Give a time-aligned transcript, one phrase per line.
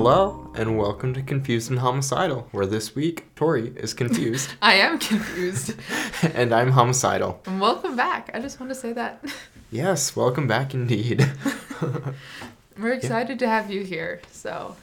[0.00, 5.00] Hello, and welcome to Confused and Homicidal, where this week Torii is confused I am
[5.00, 5.74] confused.
[6.22, 7.40] and I'm homicidal.
[7.46, 8.30] and welcome back.
[8.32, 9.24] I just want to say that.
[9.72, 11.28] Yes, welcome back indeed.
[12.78, 14.22] We're excited to have you here.
[14.30, 14.76] So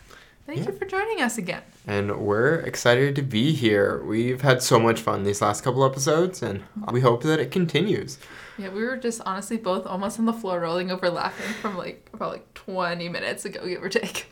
[0.45, 0.65] thank Yeah.
[0.65, 1.61] you for joining us again.
[1.87, 4.03] and we're excited to be here.
[4.03, 6.61] We've had so much fun these last couple episodes, and
[6.91, 8.19] we hope that it continues.
[8.57, 12.07] Yeah, we were just honestly both almost on the floor rolling over laughing from like
[12.13, 14.27] about like 20 minutes ago, give or take.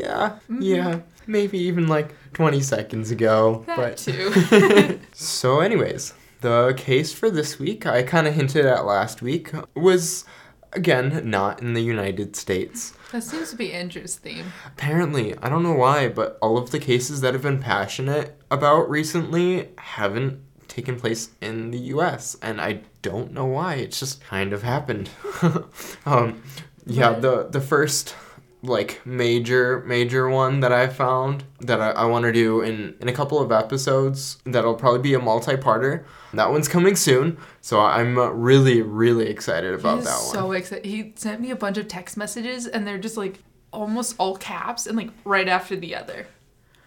[0.00, 0.62] Yeah, Mm-hmm.
[0.62, 3.64] yeah, maybe even like 20 seconds ago.
[3.66, 4.98] That but too.
[5.12, 10.24] So, anyways, the case for this week, I kind of hinted at last week, was
[10.72, 12.94] again not in the United States.
[13.12, 14.46] that seems to be Andrew's theme.
[14.66, 18.88] Apparently, I don't know why, but all of the cases that have been passionate about
[18.88, 23.74] recently haven't taken place in the US, and I don't know why.
[23.74, 25.10] It's just kind of happened.
[26.06, 26.42] um,
[26.86, 28.14] yeah, the the first
[28.62, 33.08] like major major one that I found that I, I want to do in in
[33.08, 36.04] a couple of episodes that'll probably be a multi-parter.
[36.32, 40.32] That one's coming soon, so I'm uh, really really excited about He's that one.
[40.32, 40.84] so excited.
[40.84, 43.40] He sent me a bunch of text messages and they're just like
[43.72, 46.26] almost all caps and like right after the other.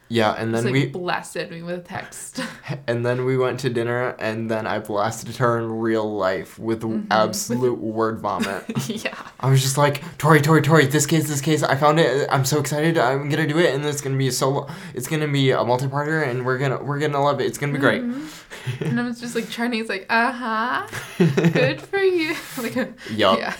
[0.07, 2.41] Yeah, and then like we blasted me with a text.
[2.87, 6.83] And then we went to dinner, and then I blasted her in real life with
[7.11, 8.63] absolute word vomit.
[8.87, 9.15] yeah.
[9.39, 12.27] I was just like, Torii, Torii, Torii, this case, this case, I found it.
[12.31, 12.97] I'm so excited.
[12.97, 14.67] I'm gonna do it, and it's gonna be solo.
[14.93, 17.45] It's gonna be a multi-parter, and we're gonna we're gonna love it.
[17.45, 18.01] It's gonna be great.
[18.01, 20.87] And I was just like trying to, like, uh huh.
[21.53, 22.35] Good for you.
[22.57, 22.75] like,
[23.11, 23.39] Yup.
[23.39, 23.53] yeah.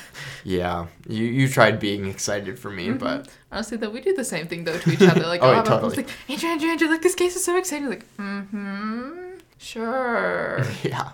[0.44, 2.92] Yeah, you you tried being excited for Mm-hmm.
[2.94, 5.22] me, but Honestly, though, we do the same thing though to each other.
[5.26, 5.96] Like, Oh, yeah, totally.
[5.98, 7.90] like, Andrew, Andrew, Andrew, like this case is so exciting.
[7.90, 10.64] Like, mm-hmm, sure.
[10.84, 11.12] yeah.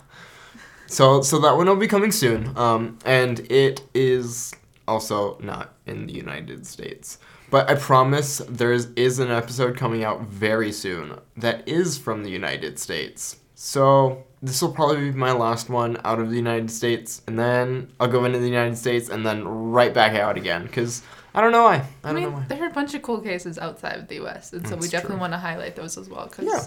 [0.88, 2.56] So so that one will be coming soon.
[2.58, 4.54] Um, and it is
[4.88, 7.18] also not in the United States.
[7.50, 12.24] But I promise there is, is an episode coming out very soon that is from
[12.24, 13.38] the United States.
[13.56, 17.92] So this will probably be my last one out of the United States, and then
[18.00, 21.04] I'll go into the United States and then right back out again because
[21.36, 21.76] I don't know why.
[22.04, 22.46] I I, don't know mean, why.
[22.50, 25.16] there are a bunch of cool cases outside of the U.S., and so we definitely
[25.16, 25.22] true.
[25.22, 26.66] want to highlight those as well because Yeah.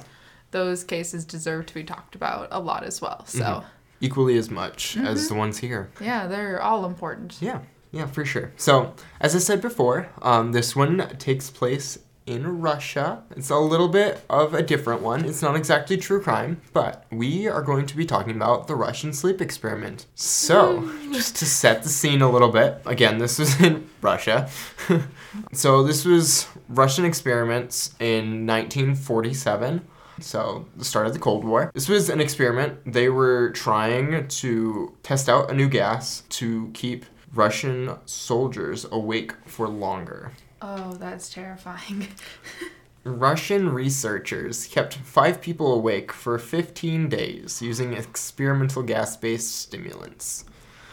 [0.53, 3.25] those cases deserve to be talked about a lot as well.
[3.27, 3.65] So, Mhm.
[4.01, 5.07] Equally as much Mm-hmm.
[5.07, 5.89] as the ones here.
[6.01, 7.37] yeah, they're all important.
[7.41, 7.61] Yeah,
[7.91, 8.53] yeah, for sure.
[8.57, 13.23] So, as I said before, um, this one takes place in Russia.
[13.37, 15.25] It's a little bit of a different one.
[15.25, 19.13] It's not exactly true crime, but we are going to be talking about the Russian
[19.13, 20.07] sleep experiment.
[20.15, 21.13] So, hmm.
[21.13, 24.49] just to set the scene a little bit, again, this was in Russia.
[25.53, 29.83] so, this was Russian experiments in 1947.
[30.21, 31.71] So, the start of the Cold War.
[31.75, 32.79] This was an experiment.
[32.87, 37.05] They were trying to test out a new gas to keep
[37.35, 40.33] Russian soldiers awake for longer.
[40.67, 42.09] Oh, that's terrifying.
[43.05, 50.45] Russian researchers kept five people awake for 15 days using experimental gas based stimulants.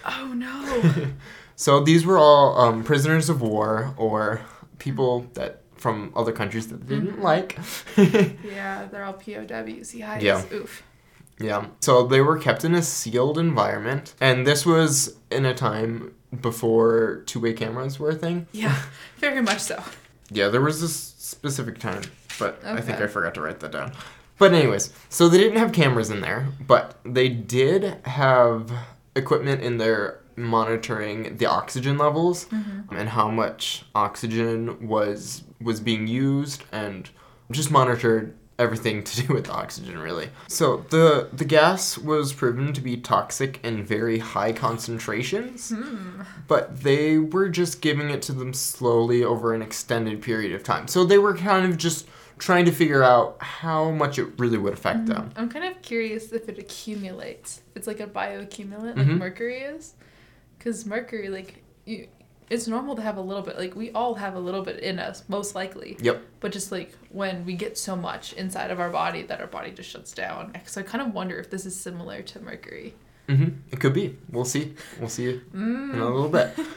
[0.06, 1.08] oh no.
[1.56, 4.42] So these were all um, prisoners of war or
[4.80, 7.56] people that from other countries that they didn't like.
[7.98, 9.94] yeah, they're all POWs.
[9.94, 10.18] Yeah.
[10.20, 10.44] Yeah.
[10.52, 10.82] Oof.
[11.40, 11.68] Yeah.
[11.82, 17.24] So they were kept in a sealed environment, and this was in a time before
[17.26, 18.48] two-way cameras were a thing.
[18.52, 18.80] Yeah,
[19.18, 19.84] very much so.
[20.30, 22.04] Yeah, there was this specific time,
[22.40, 23.92] but I think I forgot to write that down.
[24.38, 28.72] But anyways, so they didn't have cameras in there, but they did have
[29.16, 32.96] equipment in there monitoring the oxygen levels mm-hmm.
[32.96, 37.10] and how much oxygen was was being used and
[37.52, 40.30] just monitored everything to do with oxygen really.
[40.48, 45.74] So the the gas was proven to be toxic in very high concentrations
[46.48, 50.88] but they were just giving it to them slowly over an extended period of time.
[50.88, 52.08] So they were kind of just
[52.38, 55.32] trying to figure out how much it really would affect them.
[55.36, 57.62] I'm kind of curious if it accumulates.
[57.72, 59.18] If it's like a bioaccumulant, like Mhm.
[59.20, 59.94] mercury is,
[60.58, 62.08] because mercury, like, you,
[62.52, 63.58] it's normal to have a little bit.
[63.58, 65.98] Like we all have a little bit in us, most likely.
[66.02, 66.22] Yep.
[66.42, 69.72] But just like when we get so much inside of our body that our body
[69.72, 70.54] just shuts down.
[70.66, 72.94] So I kind of wonder if this is similar to mercury.
[73.28, 74.18] hmm It could be.
[74.30, 74.74] We'll see.
[75.00, 75.94] We'll see Mm.
[75.94, 76.50] in a little bit.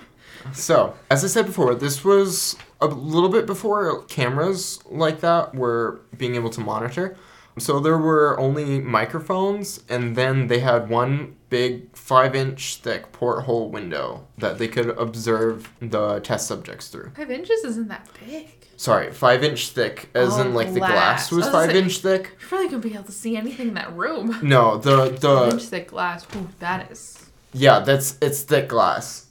[0.52, 6.00] So, as I said before, this was a little bit before cameras like that were
[6.18, 7.16] being able to monitor.
[7.56, 14.26] So there were only microphones, and then they had one big five-inch thick porthole window
[14.38, 17.10] that they could observe the test subjects through.
[17.16, 18.48] Five inches isn't that big.
[18.76, 21.30] Sorry, five inch thick, as Oh, in like the glass glass.
[21.30, 22.32] was was five say- inch thick.
[22.40, 24.36] You're probably gonna be able to see anything in that room.
[24.42, 26.26] No, the the five inch thick glass.
[26.34, 27.30] Ooh, that is.
[27.52, 29.26] yeah, that's it's thick glass.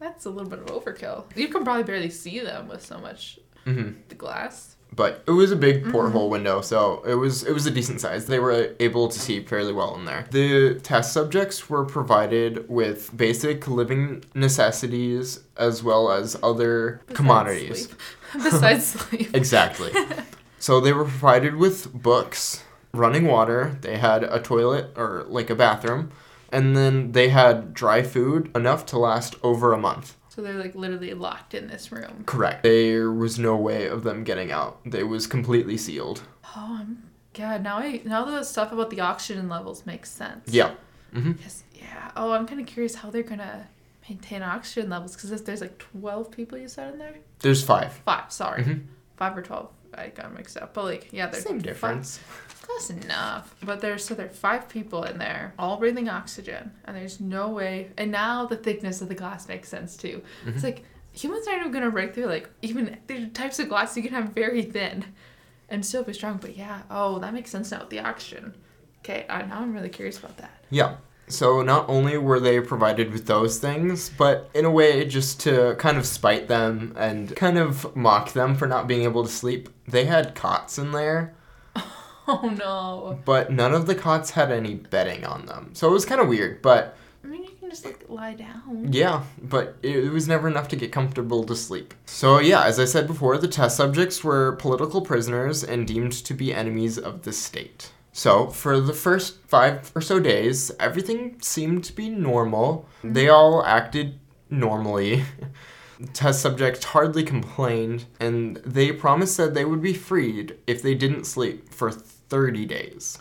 [0.00, 1.24] That's a little bit of overkill.
[1.36, 4.73] You can probably barely see them with so much hmm the glass.
[4.94, 5.92] But it was a big Mhm.
[5.92, 8.26] porthole window, so it was it was a decent size.
[8.26, 10.26] They were able to see fairly well in there.
[10.30, 17.78] The test subjects were provided with basic living necessities as well as other Besides commodities.
[17.86, 18.00] sleep.
[18.50, 19.30] Besides sleep.
[19.34, 19.92] Exactly.
[20.58, 22.62] so they were provided with books,
[22.92, 26.10] running water, they had a toilet or like a bathroom,
[26.52, 30.14] and then they had dry food enough to last over a month.
[30.34, 32.24] So they're like literally locked in this room.
[32.26, 32.64] Correct.
[32.64, 34.80] There was no way of them getting out.
[34.84, 36.22] They was completely sealed.
[36.56, 37.04] Oh, I'm
[37.34, 37.62] God.
[37.62, 40.48] Now I now the stuff about the oxygen levels makes sense.
[40.52, 40.72] Yeah.
[41.14, 41.32] Mm-hmm.
[41.74, 42.10] Yeah.
[42.16, 43.68] Oh, I'm kind of curious how they're gonna
[44.08, 47.92] maintain oxygen levels because if there's like 12 people you said in there, There's five.
[48.04, 48.32] five.
[48.32, 48.84] Sorry, Mhm.
[49.16, 49.68] five or 12.
[49.96, 50.74] I got mixed up.
[50.74, 52.18] But like, yeah, there's the Same five- difference.
[52.64, 53.54] Close enough.
[53.62, 57.50] But there's so there are five people in there, all breathing oxygen, and there's no
[57.50, 57.90] way.
[57.98, 60.22] And now the thickness of the glass makes sense too.
[60.46, 60.54] Mhm.
[60.54, 60.82] It's like
[61.12, 62.26] humans aren't even gonna break through.
[62.26, 65.04] Like even the types of glass you can have very thin,
[65.68, 66.38] and still be strong.
[66.38, 68.54] But yeah, oh that makes sense now with the oxygen.
[69.00, 70.64] Okay, I, now I'm really curious about that.
[70.70, 70.96] Yeah.
[71.26, 75.74] So not only were they provided with those things, but in a way just to
[75.78, 79.68] kind of spite them and kind of mock them for not being able to sleep,
[79.86, 81.34] they had cots in there,
[82.28, 83.20] Oh no.
[83.26, 85.70] but none of the cots had any bedding on them.
[85.74, 88.88] So it was kind of weird, but I mean, you can just like lie down.
[88.90, 91.92] yeah, but it was never enough to get comfortable to sleep.
[92.06, 96.34] So yeah, as I said before, the test subjects were political prisoners and deemed to
[96.34, 97.90] be enemies of the state.
[98.16, 102.88] So, for the first five or so days, everything seemed to be normal.
[103.02, 103.34] They mm-hmm.
[103.34, 105.24] all acted normally.
[106.12, 111.24] Test subjects hardly complained, and they promised that they would be freed if they didn't
[111.24, 113.18] sleep for 30 days.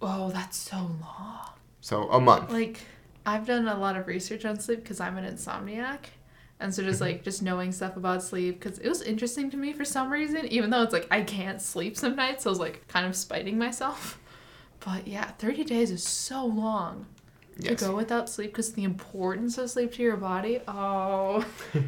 [0.00, 1.50] Oh, that's so long.
[1.80, 2.50] So, a month.
[2.50, 2.80] Like,
[3.24, 6.06] I've done a lot of research on sleep because I'm an insomniac.
[6.58, 7.12] And so just mm-hmm.
[7.12, 10.46] like just knowing stuff about sleep because it was interesting to me for some reason,
[10.46, 13.14] even though it's like I can't sleep some nights, so I was like kind of
[13.16, 14.20] spiting myself.
[14.84, 17.06] But yeah, 30 days is so long
[17.58, 17.80] Yes.
[17.80, 20.60] to go without sleep because the importance of sleep to your body.
[20.68, 21.44] Oh,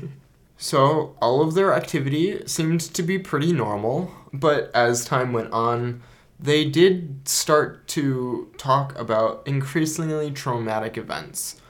[0.60, 6.02] So, all of their activity seemed to be pretty normal, but as time went on,
[6.40, 11.60] they did start to talk about increasingly traumatic events.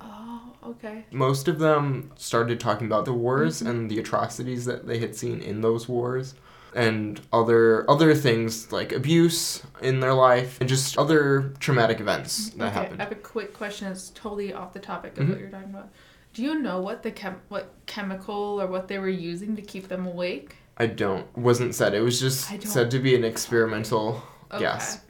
[0.00, 1.06] oh, okay.
[1.10, 3.68] Most of them started talking about the wars mm-hmm.
[3.68, 6.34] and the atrocities that they had seen in those wars
[6.76, 12.66] and other other things like abuse in their life and just other traumatic events that
[12.66, 13.00] okay, happened.
[13.00, 13.88] I have a quick question.
[13.90, 15.30] It's totally off the topic of Mhm.
[15.30, 15.88] what you're talking about.
[16.34, 19.88] Do you know what the chem- what chemical or what they were using to keep
[19.88, 20.56] them awake?
[20.76, 21.94] I don't wasn't said.
[21.94, 24.54] It was just said to be an experimental gas.
[24.54, 24.60] Okay.
[24.64, 25.00] gas.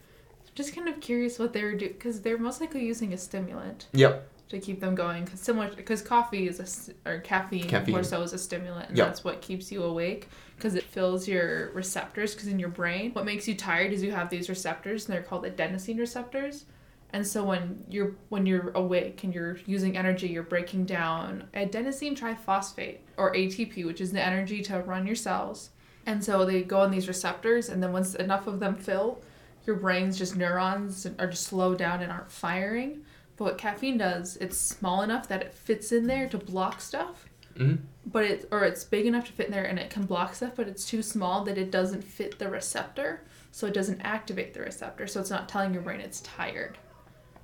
[0.54, 3.88] Just kind of curious what they were doing because they're most likely using a stimulant
[3.92, 4.26] Yep.
[4.48, 5.26] To keep them going.
[5.26, 7.92] Cause similar because coffee is a or caffeine, Caffeine.
[7.94, 9.06] more so is a stimulant, and Yep.
[9.06, 12.34] that's what keeps you awake because it fills your receptors.
[12.34, 15.22] Because in your brain, what makes you tired is you have these receptors, and they're
[15.22, 16.64] called adenosine receptors.
[17.12, 22.16] And so when you're when you're awake and you're using energy, you're breaking down adenosine
[22.18, 25.70] triphosphate or ATP, which is the energy to run your cells.
[26.04, 29.20] And so they go on these receptors, and then once enough of them fill,
[29.66, 33.02] your brain's just neurons are just slowed down and aren't firing.
[33.36, 37.26] But what caffeine does, it's small enough that it fits in there to block stuff,
[37.56, 37.78] Mhm.
[38.06, 40.52] but it or it's big enough to fit in there and it can block stuff,
[40.56, 43.20] but it's too small that it doesn't fit the receptor,
[43.52, 46.78] so it doesn't activate the receptor, so it's not telling your brain it's tired.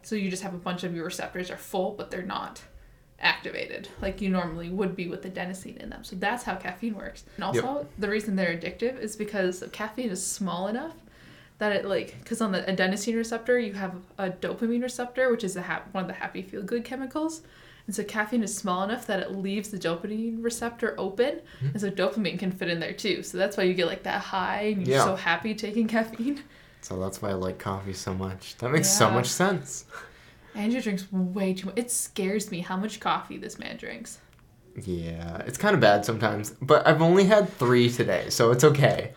[0.03, 2.63] So you just have a bunch of your receptors are full, but they're not
[3.21, 6.03] activated like you normally would be with adenosine in them.
[6.03, 7.25] So that's how caffeine works.
[7.37, 10.95] And also, the reason they're addictive is because caffeine is small enough
[11.59, 15.57] that it like because on the adenosine receptor you have a dopamine receptor, which is
[15.57, 17.43] a ha- one of the happy feel good chemicals.
[17.87, 21.67] And so caffeine is small enough that it leaves the dopamine receptor open, mm-hmm.
[21.69, 23.23] and so dopamine can fit in there too.
[23.25, 25.05] So that's why you get like that high, and you're Yeah.
[25.05, 26.43] so happy taking caffeine.
[26.81, 28.57] So that's why I like coffee so much.
[28.59, 29.85] That makes so much sense.
[30.55, 31.79] Andrew drinks way too much.
[31.79, 34.19] It scares me how much coffee this man drinks.
[34.85, 39.13] Yeah, it's kind of bad sometimes, but I've only had three today, so it's okay.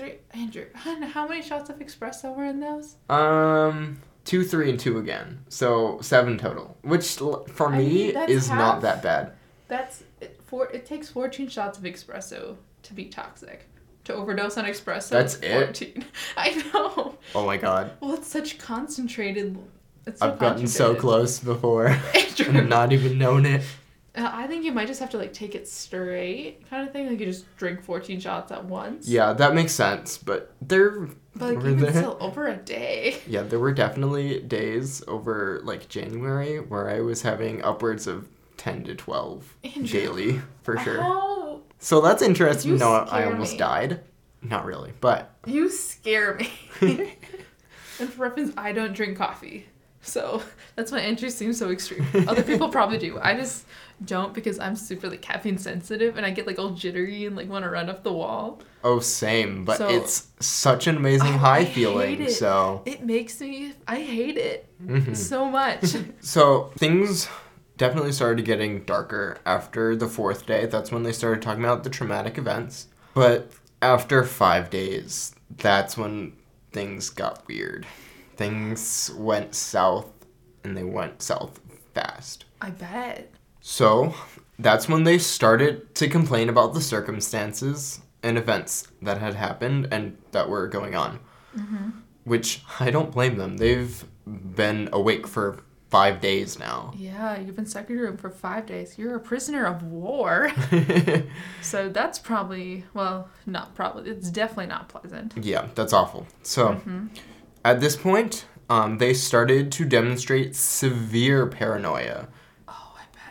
[0.00, 0.64] Three, Andrew.
[0.74, 2.96] How many shots of espresso were in those?
[3.10, 6.76] Um, two, three, and two again, so seven total.
[6.82, 8.58] Which for I me mean, is half.
[8.58, 9.32] not that bad.
[9.68, 10.68] That's it, four.
[10.70, 13.66] It takes fourteen shots of espresso to be toxic.
[14.04, 15.10] To overdose on espresso.
[15.10, 15.64] That's it's it?
[15.66, 16.04] Fourteen.
[16.36, 17.18] I know.
[17.34, 19.58] Oh my god, Well, it's such concentrated.
[20.06, 22.58] It's so I've gotten so close before Andrew.
[22.58, 23.62] and not even known it.
[24.20, 27.08] Uh, I think you might just have to like take it straight, kind of thing.
[27.08, 29.08] Like you just drink fourteen shots at once.
[29.08, 31.92] Yeah, that makes sense, but there But like were even there.
[31.92, 33.16] still, over a day.
[33.26, 38.84] Yeah, there were definitely days over like January where I was having upwards of ten
[38.84, 39.86] to twelve Andrew.
[39.86, 41.00] daily for sure.
[41.00, 42.72] How So that's interesting.
[42.72, 43.58] You No, I almost me.
[43.58, 44.00] died.
[44.42, 46.50] Not really, but You scare me.
[48.00, 49.66] and for reference, I don't drink coffee.
[50.02, 50.42] So
[50.76, 52.06] that's why entry seems so extreme.
[52.26, 53.18] Other people probably do.
[53.20, 53.66] I just
[54.04, 57.48] don't because I'm super like caffeine sensitive and I get like all jittery and like
[57.48, 58.60] want to run up the wall.
[58.82, 59.64] oh, same.
[59.64, 62.22] But So- it's such an amazing high feeling.
[62.22, 62.30] it.
[62.30, 65.14] So, It makes me I hate it Mhm.
[65.16, 65.84] so much.
[66.20, 67.28] so things
[67.76, 70.66] definitely started getting darker after the fourth day.
[70.66, 72.88] That's when they started talking about the traumatic events.
[73.14, 73.52] But
[73.82, 76.34] after five days, that's when
[76.72, 77.86] things got weird.
[78.36, 80.06] Things went south,
[80.64, 81.60] and they went south
[81.94, 82.44] fast.
[82.60, 83.30] I bet.
[83.60, 84.14] So
[84.58, 90.16] that's when they started to complain about the circumstances and events that had happened and
[90.32, 91.20] that were going on.
[92.24, 93.56] Which I don't blame them.
[93.56, 96.92] They've been awake for five days now.
[96.96, 98.96] Yeah, you've been stuck in your room for five days.
[98.96, 100.52] You're a prisoner of war.
[101.62, 104.10] so that's probably well, not probably.
[104.10, 105.34] It's definitely not pleasant.
[105.42, 106.26] yeah, that's awful.
[106.42, 107.06] So Mm-hmm.
[107.64, 112.28] at this point, um, they started to demonstrate severe paranoia.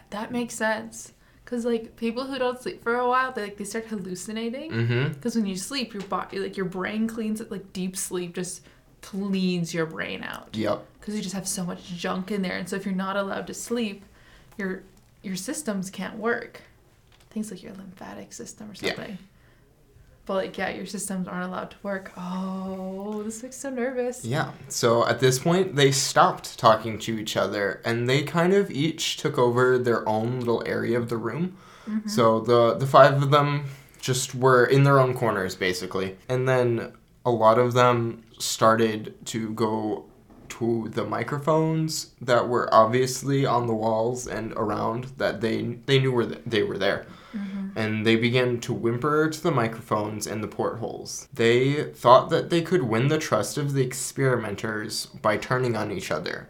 [0.09, 1.13] That makes sense.
[1.45, 4.71] Cause like people who don't sleep for a while, they like they start hallucinating.
[4.71, 5.13] Mm-hmm.
[5.13, 7.49] Because when you sleep, your body, like your brain cleans it.
[7.49, 8.61] Like deep sleep just
[9.01, 10.49] cleans your brain out.
[10.53, 10.85] Yep.
[10.99, 13.47] Because you just have so much junk in there, and so if you're not allowed
[13.47, 14.03] to sleep,
[14.57, 14.83] your
[15.23, 16.61] your systems can't work.
[17.31, 19.15] Things like your lymphatic system or Yeah.
[20.29, 22.11] But like yeah, your systems aren't allowed to work.
[22.15, 24.23] Oh, this makes so nervous.
[24.23, 24.51] Yeah.
[24.67, 29.17] So at this point, they stopped talking to each other, and they kind of each
[29.17, 31.57] took over their own little area of the room.
[31.87, 32.07] Mm-hmm.
[32.09, 33.65] So the the five of them
[33.99, 36.93] just were in their own corners, basically, and then
[37.25, 40.05] a lot of them started to go
[40.49, 46.11] to the microphones that were obviously on the walls and around that they they knew
[46.11, 47.77] were th- they were there Mm-hmm.
[47.77, 51.27] and they began to whimper to the microphones and the portholes.
[51.33, 56.11] They thought that they could win the trust of the experimenters by turning on each
[56.11, 56.49] other.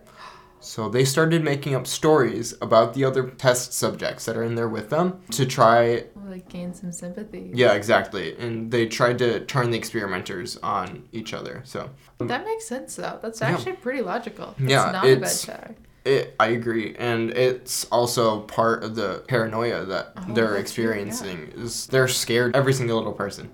[0.62, 4.68] So they started making up stories about the other test subjects that are in there
[4.68, 6.06] with them to try.
[6.26, 7.52] Like gain some sympathy.
[7.54, 8.36] Yeah, exactly.
[8.38, 11.62] And they tried to turn the experimenters on each other.
[11.66, 13.20] So That makes sense though.
[13.22, 13.48] That's Yeah.
[13.52, 14.54] actually pretty logical.
[14.60, 15.86] It's Yeah, not it's- a bad fact.
[16.06, 20.60] It, I agree, and it's also part of the paranoia that Oh, they're true, yeah.
[20.62, 21.52] experiencing.
[21.56, 23.50] Is they're scared every single little person.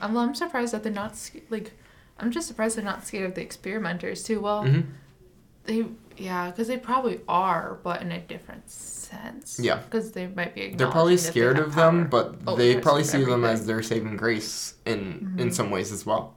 [0.00, 1.14] I'm, I'm surprised that they're not
[1.50, 1.72] like.
[2.18, 4.40] I'm just surprised they're not scared of the experimenters too.
[4.40, 4.80] Well, hmm
[5.64, 5.86] they
[6.18, 9.58] yeah, because they probably are, but in a different sense.
[9.58, 9.76] Yeah.
[9.78, 10.74] Because they might be.
[10.74, 12.22] They're probably they scared have of them, power.
[12.24, 15.54] but Oh, they probably see them as their saving grace in in Mhm.
[15.54, 16.36] some ways as well.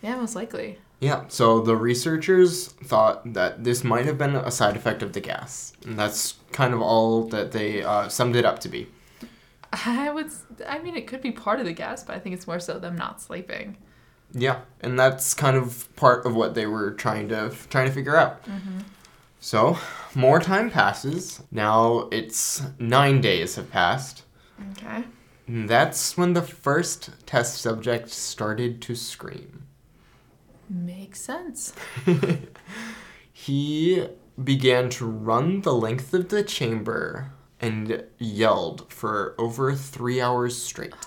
[0.00, 0.78] Yeah, most likely.
[1.00, 5.20] Yeah, so the researchers thought that this might have been a side effect of the
[5.20, 8.88] gas, and that's kind of all that they uh, summed it up to be.
[9.72, 10.30] I would.
[10.66, 12.78] I mean, it could be part of the gas, but I think it's more so
[12.78, 13.76] them not sleeping.
[14.32, 18.16] Yeah, and that's kind of part of what they were trying to trying to figure
[18.16, 18.44] out.
[18.44, 18.80] Mm-hmm.
[19.40, 19.78] So,
[20.14, 21.42] more time passes.
[21.52, 24.24] Now it's nine days have passed.
[24.72, 25.04] Okay.
[25.46, 29.57] And that's when the first test subject started to scream.
[30.68, 31.72] Makes sense.
[33.32, 34.06] he
[34.42, 40.94] began to run the length of the chamber and yelled for over three hours straight.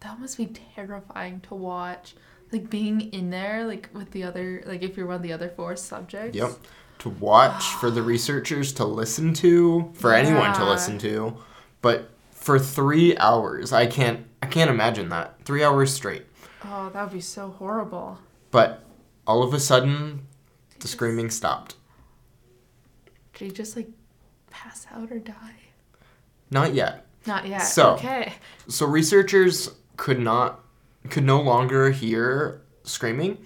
[0.00, 2.16] That must be terrifying to watch.
[2.50, 5.48] Like being in there, like with the other, like if you're one of the other
[5.48, 6.36] four subjects.
[6.36, 6.50] Yep.
[6.98, 11.36] To watch, for the researchers to listen to, for anyone to listen to.
[11.82, 15.36] But for three hours, I can't I can't imagine that.
[15.44, 16.26] Three hours straight.
[16.64, 18.18] Oh, that would be so horrible.
[18.50, 18.84] But
[19.26, 20.26] all of a sudden
[20.80, 21.76] the screaming stopped.
[23.34, 23.88] Did he just like
[24.50, 25.54] pass out or die?
[26.50, 27.06] Not yet.
[27.26, 27.58] Not yet.
[27.60, 28.34] So- okay.
[28.68, 30.60] So researchers could not
[31.10, 33.38] could no longer hear screaming,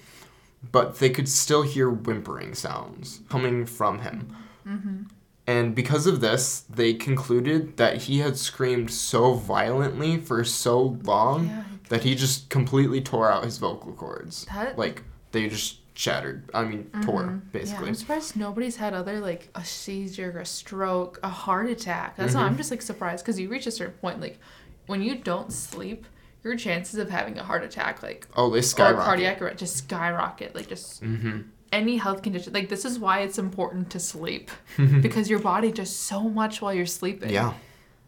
[0.72, 4.36] but they could still hear whimpering sounds coming from him.
[4.66, 5.02] Mm-hmm.
[5.46, 11.46] And because of this, they concluded that he had screamed so violently for so long
[11.46, 11.62] Yeah.
[11.88, 14.44] that he just completely tore out his vocal cords.
[14.52, 14.76] That.
[14.76, 15.02] Like
[15.32, 16.48] they just shattered.
[16.52, 17.40] I mean, tore Mhm.
[17.42, 17.88] Yeah, basically.
[17.88, 22.16] I'm surprised nobody's had other like a seizure, a stroke, a heart attack.
[22.16, 22.46] That's why Mhm.
[22.46, 24.38] I'm just like surprised because you reach a certain point, like
[24.86, 26.06] when you don't sleep,
[26.44, 29.04] your chances of having a heart attack, like oh, they or skyrocket.
[29.04, 30.54] cardiac arrest, just skyrocket.
[30.54, 31.40] Like just Mm-hmm.
[31.72, 32.52] any health condition.
[32.52, 34.50] Like this is why it's important to sleep
[35.00, 37.30] because your body does so much while you're sleeping.
[37.30, 37.54] yeah.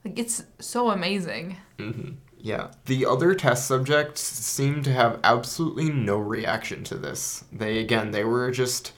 [0.05, 1.57] like it's so amazing.
[2.41, 2.69] Yeah.
[2.87, 7.45] The other test subjects seemed to have absolutely no reaction to this.
[7.53, 8.93] They, again, they were just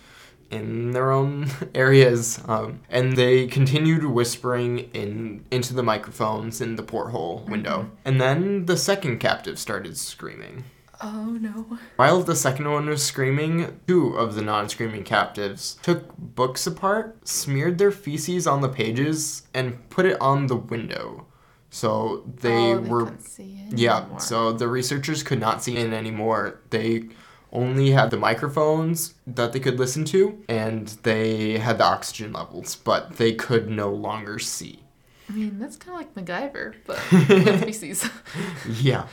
[0.50, 6.82] in their own areas, um, and they continued whispering in into the microphones in the
[6.82, 7.90] porthole window.
[8.04, 10.64] And then the second captive started screaming.
[11.02, 11.78] Oh no.
[11.96, 17.26] While the second one was screaming, two of the non screaming captives took books apart,
[17.26, 21.26] smeared their feces on the pages, and put it on the window.
[21.70, 23.14] So they oh, were.
[23.20, 24.20] see it Yeah, anymore.
[24.20, 26.60] so the researchers could not see in anymore.
[26.70, 27.04] They
[27.52, 32.76] only had the microphones that they could listen to, and they had the oxygen levels,
[32.76, 34.80] but they could no longer see.
[35.28, 36.98] I mean, that's kind of like MacGyver, but
[37.28, 38.08] with feces.
[38.80, 39.06] Yeah.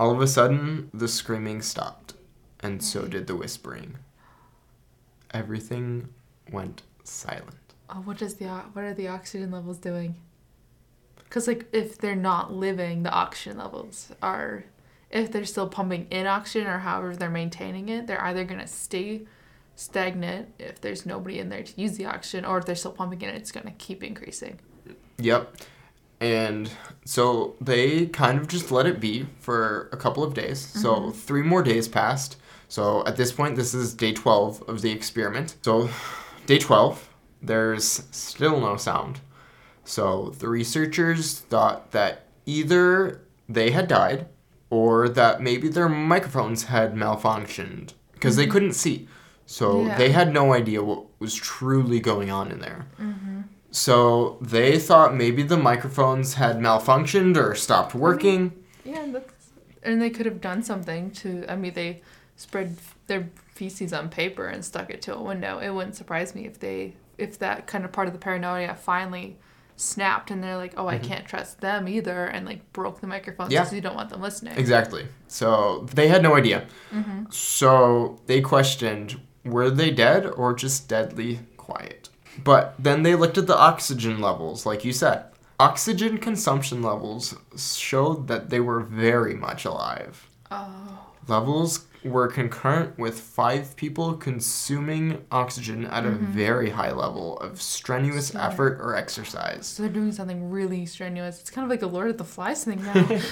[0.00, 2.14] All of a sudden, the screaming stopped,
[2.60, 3.98] and so did the whispering.
[5.32, 6.08] Everything
[6.50, 7.74] went silent.
[7.88, 10.16] Oh, what does the what are the oxygen levels doing?
[11.32, 14.64] Because like if they're not living, the oxygen levels are.
[15.10, 19.22] If they're still pumping in oxygen or however they're maintaining it, they're either gonna stay
[19.74, 23.22] stagnant if there's nobody in there to use the oxygen, or if they're still pumping
[23.22, 24.58] in, it's gonna keep increasing.
[25.16, 25.56] Yep.
[26.20, 26.70] And
[27.06, 30.60] so they kind of just let it be for a couple of days.
[30.60, 31.10] So mm-hmm.
[31.12, 32.36] three more days passed.
[32.68, 35.56] So at this point, this is day 12 of the experiment.
[35.62, 35.88] So
[36.44, 37.08] day 12,
[37.40, 39.20] there's still no sound.
[39.84, 44.26] So the researchers thought that either they had died
[44.70, 48.52] or that maybe their microphones had malfunctioned because they mm-hmm.
[48.52, 49.08] couldn't see.
[49.46, 49.98] So Yeah.
[49.98, 52.86] they had no idea what was truly going on in there.
[53.00, 53.40] Mm-hmm.
[53.70, 57.98] So they thought maybe the microphones had malfunctioned or stopped mm-hmm.
[57.98, 58.52] working.
[58.84, 59.32] Yeah, that's
[59.82, 61.44] and they could have done something to.
[61.48, 62.02] I mean, they
[62.36, 62.76] spread
[63.08, 65.58] their feces on paper and stuck it to a window.
[65.58, 69.38] It wouldn't surprise me if they if that kind of part of the paranoia finally
[69.82, 71.08] snapped and they're like, oh, I mm-hmm.
[71.08, 73.60] can't trust them either, and like broke the microphones Yeah.
[73.60, 74.56] because you don't want them listening.
[74.56, 75.06] Exactly.
[75.28, 76.66] So they had no idea.
[76.92, 77.24] Mm-hmm.
[77.30, 82.08] So they questioned were they dead or just deadly quiet?
[82.42, 85.24] But then they looked at the oxygen levels, like you said.
[85.60, 90.28] Oxygen consumption levels showed that they were very much alive.
[90.50, 96.26] Oh, Levels were concurrent with five people consuming oxygen at a mm-hmm.
[96.26, 99.66] very high level of strenuous So- effort or exercise.
[99.66, 101.40] so they're doing something really strenuous.
[101.40, 103.20] It's kind of like a Lord of the Flies thing now.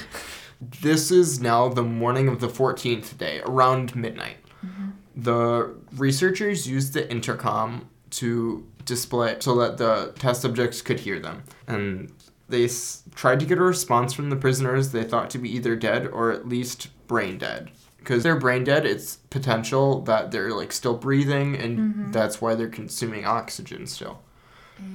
[0.82, 4.36] This is now the morning of the 14th day, around midnight.
[4.64, 4.90] Mm-hmm.
[5.16, 11.44] The researchers used the intercom to display so that the test subjects could hear them.
[11.66, 12.12] And
[12.50, 15.76] they s- tried to get a response from the prisoners they thought to be either
[15.76, 17.70] dead or at least brain dead.
[18.00, 22.68] Because they're brain dead, it's potential that they're like still breathing, and that's why they're
[22.68, 24.20] consuming oxygen still.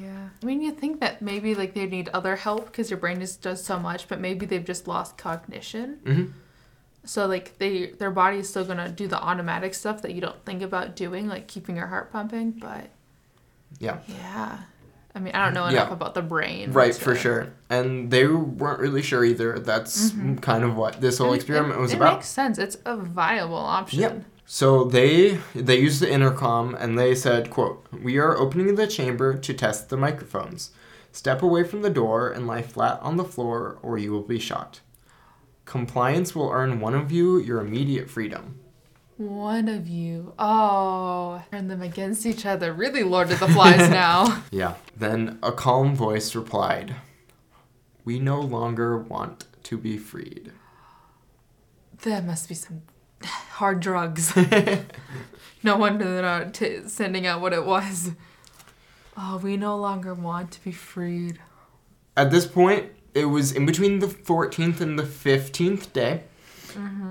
[0.01, 3.19] yeah, I mean, you think that maybe like they need other help because your brain
[3.19, 5.99] just does so much, but maybe they've just lost cognition.
[6.03, 6.31] Mhm.
[7.03, 10.43] So like they their body is still gonna do the automatic stuff that you don't
[10.43, 12.51] think about doing, like keeping your heart pumping.
[12.53, 12.89] But
[13.79, 13.99] Yeah.
[14.07, 14.57] yeah,
[15.15, 15.83] I mean I don't know Yeah.
[15.83, 16.71] enough about the brain.
[16.73, 17.53] Right, for to- sure.
[17.69, 19.57] And they weren't really sure either.
[19.57, 20.35] That's mm-hmm.
[20.35, 22.13] kind of what this whole And experiment it, was it about.
[22.13, 22.57] It makes sense.
[22.57, 23.99] It's a viable option.
[24.01, 24.23] Yep.
[24.45, 29.35] So they they used the intercom and they said, "quote We are opening the chamber
[29.35, 30.71] to test the microphones.
[31.11, 34.37] Step away from the door and lie flat on the floor, or you will be
[34.37, 34.81] shot.
[35.63, 38.59] Compliance will earn one of you your immediate freedom."
[39.17, 40.33] One of you.
[40.37, 42.73] Oh, turn them against each other.
[42.73, 44.43] Really, Lord of the Flies now.
[44.51, 44.75] Yeah.
[44.97, 46.95] Then a calm voice replied,
[48.03, 50.51] "We no longer want to be freed."
[52.01, 52.81] There must be some
[53.23, 54.35] hard drugs.
[55.63, 58.11] no wonder they're not t- sending out what it was.
[59.17, 61.39] Oh, we no longer want to be freed.
[62.17, 66.23] At this point, it was in between the 14th and the 15th day,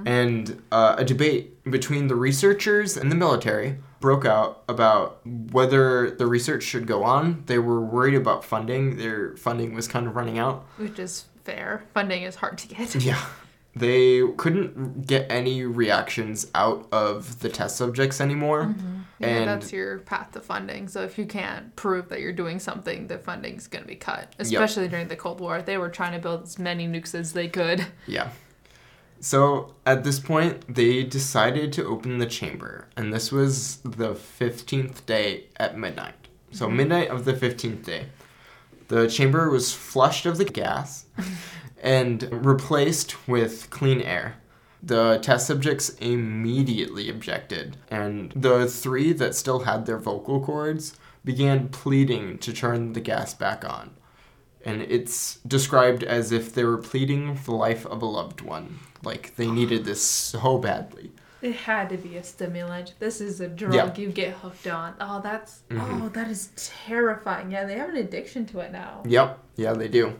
[0.06, 6.26] and uh, a debate between the researchers and the military broke out about whether the
[6.26, 7.42] research should go on.
[7.46, 8.96] They were worried about funding.
[8.98, 10.66] Their funding was kind of running out.
[10.76, 11.84] Which is fair.
[11.94, 12.94] Funding is hard to get.
[12.96, 13.24] Yeah.
[13.76, 18.72] They couldn't get any reactions out of the test subjects anymore.
[19.18, 20.86] Yeah, And- that's your path to funding.
[20.86, 24.32] So if you can't prove that you're doing something, the funding's going to be cut.
[24.38, 25.60] Especially during the Cold War.
[25.60, 27.84] They were trying to build as many nukes as they could.
[28.06, 28.30] Yeah.
[29.24, 35.06] So at this point, they decided to open the chamber, and this was the 15th
[35.06, 36.28] day at midnight.
[36.52, 36.76] So, mm-hmm.
[36.76, 38.08] midnight of the 15th day.
[38.88, 41.06] The chamber was flushed of the gas
[41.82, 44.36] and replaced with clean air.
[44.82, 51.70] The test subjects immediately objected, and the three that still had their vocal cords began
[51.70, 53.92] pleading to turn the gas back on
[54.66, 58.78] and it's described as if they were pleading for the life of a loved one.
[59.04, 61.12] Like they needed this so badly.
[61.42, 62.94] It had to be a stimulant.
[62.98, 64.94] This is a drug you get hooked on.
[64.98, 66.04] Oh, that's Mhm.
[66.04, 67.50] oh, that is terrifying.
[67.50, 69.02] Yeah, they have an addiction to it now.
[69.06, 69.38] Yep.
[69.56, 70.14] Yeah, they do.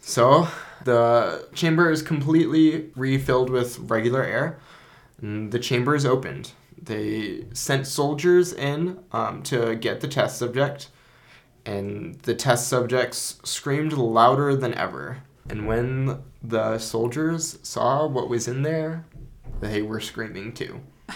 [0.00, 0.48] So
[0.84, 4.58] the chamber is completely refilled with regular air.
[5.20, 6.52] And the chamber is opened.
[6.80, 10.90] They sent soldiers in um, to get the test subject,
[11.64, 15.22] and the test subjects screamed louder than ever.
[15.48, 19.06] And when the soldiers saw what was in there,
[19.60, 20.80] they were screaming too.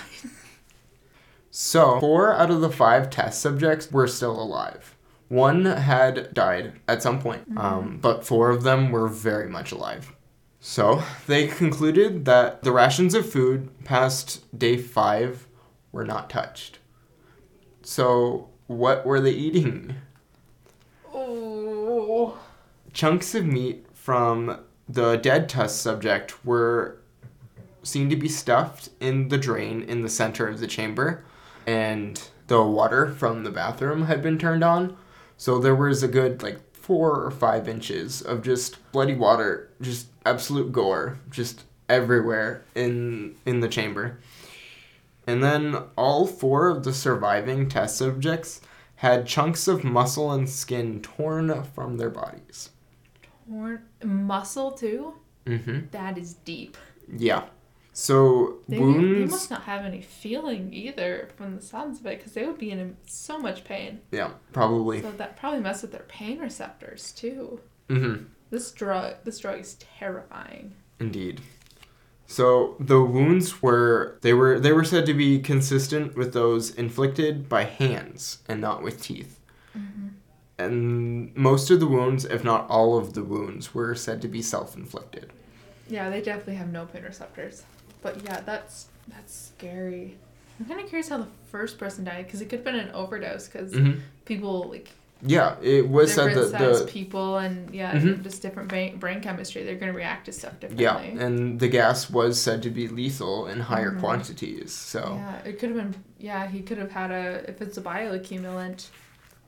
[1.50, 4.96] So, four out of the five test subjects were still alive.
[5.28, 10.12] One had died at some point, um, but four of them were very much alive.
[10.60, 15.48] So, they concluded that the rations of food past day five
[15.90, 16.78] were not touched.
[17.82, 19.96] So, what were they eating?
[21.12, 22.38] Oh.
[22.92, 24.60] Chunks of meat from
[24.92, 26.98] the dead test subject were
[27.82, 31.24] seen to be stuffed in the drain in the center of the chamber,
[31.66, 34.96] and the water from the bathroom had been turned on.
[35.36, 40.08] So there was a good like four or five inches of just bloody water, just
[40.26, 44.18] absolute gore, just everywhere in in the chamber.
[45.26, 48.60] And then all four of the surviving test subjects
[48.96, 52.70] had chunks of muscle and skin torn from their bodies.
[53.50, 55.14] Torn muscle too.
[55.46, 55.86] Mm-hmm.
[55.90, 56.76] That is deep.
[57.16, 57.44] Yeah.
[57.92, 62.32] So They, they must not have any feeling either from the sounds of it because
[62.32, 64.00] they would be in so much pain.
[64.12, 65.02] Yeah, probably.
[65.02, 67.60] So that probably messed with their pain receptors too.
[67.88, 68.24] Mm-hmm.
[68.50, 70.74] This drug, this drug is terrifying.
[71.00, 71.40] Indeed.
[72.26, 77.48] So the wounds were they were they were said to be consistent with those inflicted
[77.48, 79.39] by hands and not with teeth.
[80.64, 84.42] And most of the wounds, if not all of the wounds, were said to be
[84.42, 85.32] self-inflicted.
[85.88, 87.64] Yeah, they definitely have no pain receptors.
[88.02, 90.16] But yeah, that's that's scary.
[90.58, 92.90] I'm kind of curious how the first person died because it could have been an
[92.92, 94.00] overdose because Mm-hmm.
[94.24, 94.90] people like
[95.22, 98.22] Yeah, it was said that the people and yeah, Mhm.
[98.22, 99.64] just different brain, brain chemistry.
[99.64, 103.46] They're gonna react to stuff differently yeah, and the gas was said to be lethal
[103.48, 104.00] in higher Mhm.
[104.00, 104.72] quantities.
[104.72, 105.94] So Yeah, it could have been.
[106.18, 107.44] Yeah, he could have had a.
[107.48, 108.86] If it's a bioaccumulant,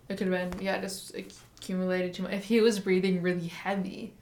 [0.09, 0.63] it could have been.
[0.63, 2.33] Yeah, just accumulated too much.
[2.33, 4.15] If he was breathing really heavy,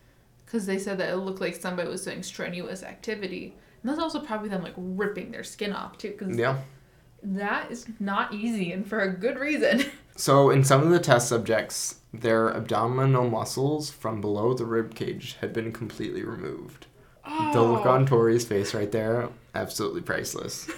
[0.44, 4.20] because they said that it looked like somebody was doing strenuous activity, and that's also
[4.20, 6.58] probably them like ripping their skin off too, because yeah.
[7.22, 9.84] that is not easy and for a good reason.
[10.16, 15.38] So, in some of the test subjects, their abdominal muscles from below the rib cage
[15.40, 16.86] had been completely removed.
[17.24, 20.68] The look Oh, on Torii's face right there, absolutely priceless.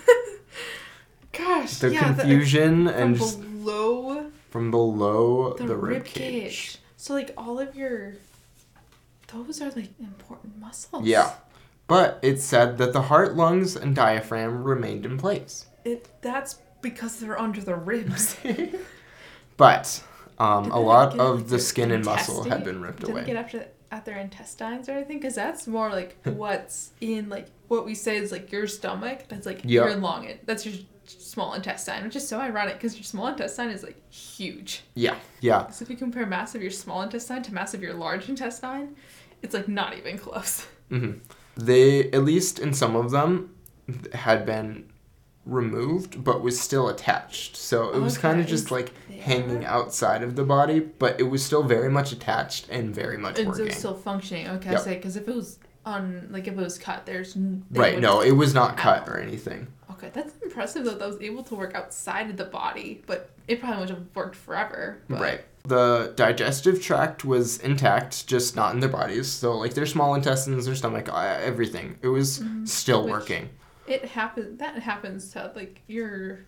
[1.33, 4.22] Gosh, The yeah, confusion the, and just below
[4.53, 6.77] from below the, the, rib cage.
[6.97, 8.15] So like all of your,
[9.33, 11.05] those are like important muscles.
[11.05, 11.33] Yeah.
[11.89, 15.67] But it said that the heart, lungs, and diaphragm remained in place.
[15.85, 18.37] It that's because they're under the ribs.
[19.57, 20.03] But
[20.39, 23.25] um, a lot of the skin and muscle had been ripped away.
[23.25, 25.19] get after at their intestines or anything?
[25.19, 29.29] Because that's more like what's in like what we say is like your stomach.
[29.29, 29.85] That's like Yeah.
[29.85, 30.29] your long.
[30.45, 30.75] That's your
[31.07, 34.83] small intestine, which is so ironic because your small intestine is like huge.
[34.95, 35.69] Yeah, yeah.
[35.71, 38.97] So if you compare mass of your small intestine to mass of your large intestine,
[39.43, 40.67] it's like not even close.
[40.89, 41.13] hmm
[41.57, 43.55] They, at least in some of them,
[44.15, 44.89] had been
[45.45, 47.57] removed but was still attached.
[47.57, 49.21] So it was kind of just like There.
[49.21, 53.39] hanging outside of the body, but it was still very much attached and very much
[53.39, 53.67] And so working.
[53.67, 54.49] it's still functioning.
[54.49, 54.81] Okay, Yep.
[54.81, 57.37] I say because if it was on like if it was cut, there's
[57.73, 59.13] right, no, it was not cut Ow.
[59.13, 59.67] or anything.
[60.11, 60.95] That's impressive though.
[60.95, 64.37] That was able to work outside of the body, but it probably would have worked
[64.37, 64.99] forever.
[65.09, 65.41] But Right.
[65.65, 69.29] The digestive tract was intact, just not in their bodies.
[69.31, 71.99] So, like their small intestines, their stomach, uh, everything.
[72.03, 72.67] It was Mhm.
[72.67, 73.49] still Which- working.
[73.87, 74.59] It happens.
[74.59, 76.41] That happens to like your,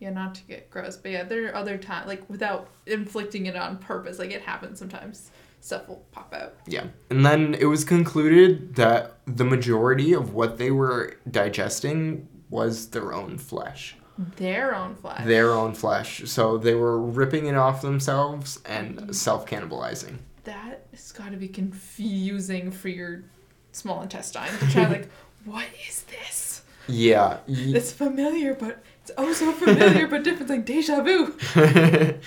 [0.00, 3.54] yeah, not to get gross, but yeah, there are other times like without inflicting it
[3.54, 4.18] on purpose.
[4.18, 5.30] Like it happens sometimes.
[5.60, 6.54] Stuff will pop out.
[6.66, 6.84] Yeah.
[7.10, 13.12] And then it was concluded that the majority of what they were digesting was their
[13.12, 13.96] own flesh.
[14.18, 15.24] Their own flesh.
[15.26, 16.22] Their own flesh.
[16.24, 19.12] So they were ripping it off themselves and mm-hmm.
[19.12, 20.18] self cannibalizing.
[20.44, 23.24] That has got to be confusing for your
[23.72, 25.10] small intestine to try like,
[25.44, 26.62] what is this?
[26.88, 27.38] Yeah.
[27.46, 30.50] It's familiar, but it's oh so familiar, but different.
[30.50, 31.36] Like deja vu.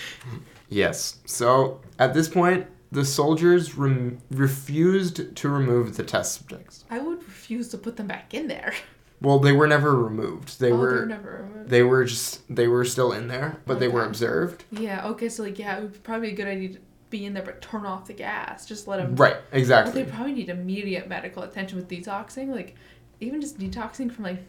[0.70, 1.20] yes.
[1.26, 6.86] So at this point, the soldiers rem- refused to remove the test subjects.
[6.90, 8.74] I would refuse to put them back in there.
[9.22, 10.60] Well, they were never removed.
[10.60, 11.70] They oh, were never removed.
[11.70, 14.10] they were just they were still in there, but they were Okay.
[14.10, 14.64] observed.
[14.72, 15.06] Yeah.
[15.08, 15.30] Okay.
[15.30, 16.80] So like, yeah, it would probably be a good idea to
[17.10, 18.66] be in there, but turn off the gas.
[18.66, 19.16] Just let them.
[19.16, 19.36] Right.
[19.52, 20.04] But Exactly.
[20.04, 22.50] they probably need immediate medical attention with detoxing.
[22.50, 22.76] Like,
[23.20, 24.42] even just detoxing from like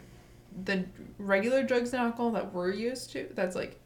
[0.63, 0.85] the
[1.17, 3.77] regular drugs and alcohol that we're used to, that's like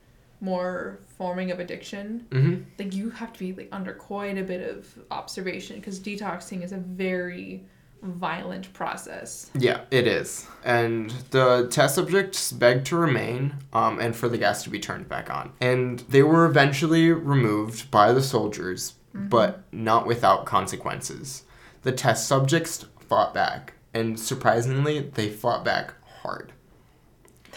[0.41, 2.27] more forming of addiction.
[2.29, 2.63] Mm-hmm.
[2.77, 6.71] Like you have to be like under quite a bit of observation because detoxing is
[6.73, 7.63] a very
[8.05, 9.49] violent process.
[9.53, 10.47] Yeah, it is.
[10.63, 15.09] And the test subjects begged to remain um, and for the gas to be turned
[15.09, 15.51] back on.
[15.61, 21.43] And they were eventually removed by the soldiers, but not without consequences.
[21.83, 26.51] The test subjects fought back, and surprisingly, they fought back hard.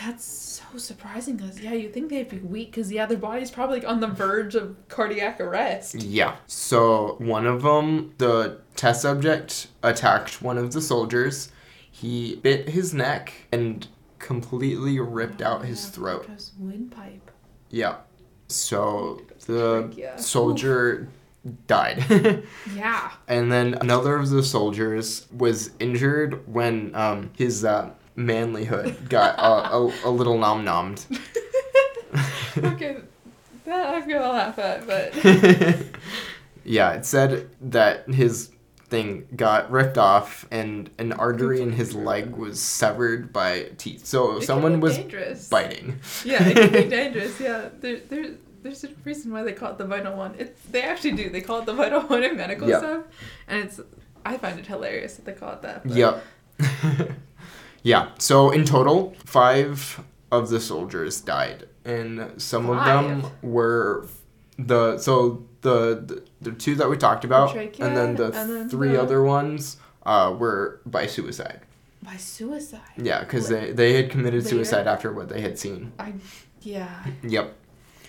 [0.00, 3.80] That's so surprising because yeah, you think they'd be weak because yeah, their body's probably
[3.80, 5.96] like on the verge of cardiac arrest.
[5.96, 6.36] Yeah.
[6.46, 11.50] So one of them, the test subject, attacked one of the soldiers.
[11.90, 13.86] He bit his neck and
[14.20, 16.26] completely ripped out his Yeah, throat.
[16.28, 17.30] Just windpipe.
[17.70, 17.96] Yeah.
[18.46, 21.08] So the soldier
[21.66, 22.04] died.
[22.76, 23.10] Yeah.
[23.26, 29.74] and then another of the soldiers was injured when um, his uh, manlyhood got a,
[29.74, 31.06] a, a little nom nommed.
[32.58, 32.96] okay,
[33.64, 35.14] that I'm gonna laugh at, but
[36.64, 38.50] yeah, it said that his
[38.88, 44.06] thing got ripped off and an artery in his leg was severed by teeth.
[44.06, 45.48] So it someone was dangerous.
[45.48, 46.00] biting.
[46.24, 47.38] Yeah, it can be dangerous.
[47.38, 48.30] Yeah, there, there,
[48.62, 50.34] there's a reason why they call it the vital one.
[50.38, 51.28] It's they actually do.
[51.30, 52.78] They call it the vital one in medical Yep.
[52.80, 53.02] stuff,
[53.46, 53.78] and it's
[54.24, 55.86] I find it hilarious that they call it that.
[55.86, 56.24] but- Yep.
[57.82, 58.10] Yeah.
[58.18, 64.06] So in total, five of the soldiers died, and some of them were
[64.58, 68.68] the so the the, the two that we talked about, and then the and then
[68.68, 71.60] three the- other ones uh, were by suicide.
[72.02, 72.80] By suicide.
[72.96, 74.56] Yeah, because they they had committed Later?
[74.56, 75.92] suicide after what they had seen.
[75.98, 76.14] I,
[76.62, 77.04] yeah.
[77.22, 77.54] Yep.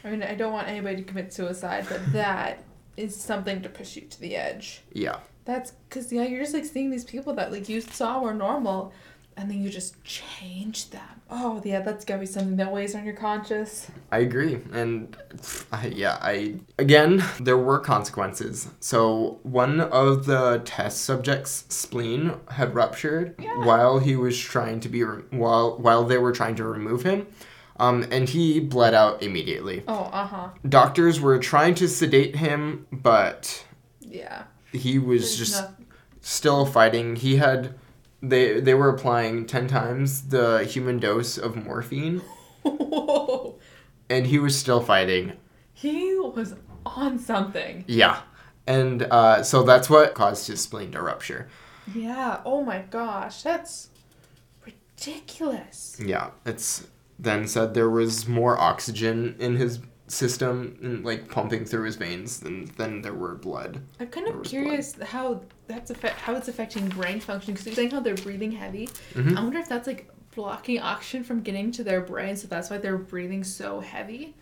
[0.03, 2.63] I mean, I don't want anybody to commit suicide, but that
[2.95, 4.81] is something to push you to the edge.
[4.93, 5.19] Yeah.
[5.45, 8.93] That's because yeah, you're just like seeing these people that like you saw were normal,
[9.39, 11.01] and then you just change them.
[11.31, 13.87] Oh yeah, that's gotta be something that weighs on your conscience.
[14.11, 15.15] I agree, and
[15.71, 18.67] I, yeah, I again there were consequences.
[18.79, 23.57] So one of the test subjects' spleen had ruptured Yeah.
[23.65, 27.27] while he was trying to be re- while while they were trying to remove him,
[27.79, 29.83] um, and he bled out immediately.
[29.87, 30.49] Oh uh huh.
[30.67, 33.63] Doctors were trying to sedate him, but
[34.01, 34.43] Yeah.
[34.71, 35.85] he was There's just no-
[36.21, 37.15] still fighting.
[37.17, 37.75] He had
[38.21, 42.21] they they were applying ten times the human dose of morphine,
[42.63, 43.59] Whoa.
[44.09, 45.33] and he was still fighting.
[45.73, 46.55] He was
[46.85, 47.85] on something.
[47.87, 48.21] Yeah.
[48.67, 51.49] And uh, so that's what caused his spleen to rupture.
[51.93, 52.41] Yeah.
[52.45, 53.89] Oh my gosh, that's
[54.65, 55.99] ridiculous.
[56.03, 56.31] Yeah.
[56.45, 61.95] It's then said there was more oxygen in his system and like pumping through his
[61.95, 63.81] veins than, than there were blood.
[63.99, 67.91] I'm kind of curious how that's affect how it's affecting brain function because you're saying
[67.91, 68.89] how they're breathing heavy.
[69.13, 69.37] Mhm.
[69.37, 72.77] I wonder if that's like blocking oxygen from getting to their brain, so that's why
[72.77, 74.35] they're breathing so heavy.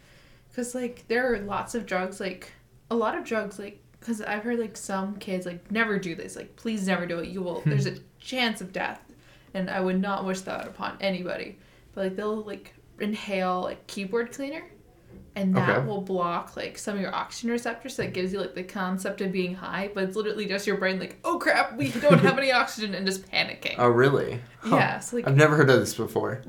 [0.49, 2.51] Because like there are lots of drugs, like
[2.89, 6.35] a lot of drugs, like because I've heard like some kids like never do this,
[6.35, 7.27] like please never do it.
[7.29, 7.61] You will.
[7.65, 9.01] there's a chance of death,
[9.53, 11.57] and I would not wish that upon anybody.
[11.93, 14.63] But like they'll like inhale like keyboard cleaner.
[15.37, 15.87] And that Okay.
[15.87, 19.21] will block like some of your oxygen receptors, so it gives you like the concept
[19.21, 22.37] of being high, but it's literally just your brain like, oh crap, we don't have
[22.39, 23.75] any oxygen, and just panicking.
[23.77, 24.39] Oh, really?
[24.61, 24.75] Huh.
[24.77, 26.41] Yeah, so like I've never heard of this before.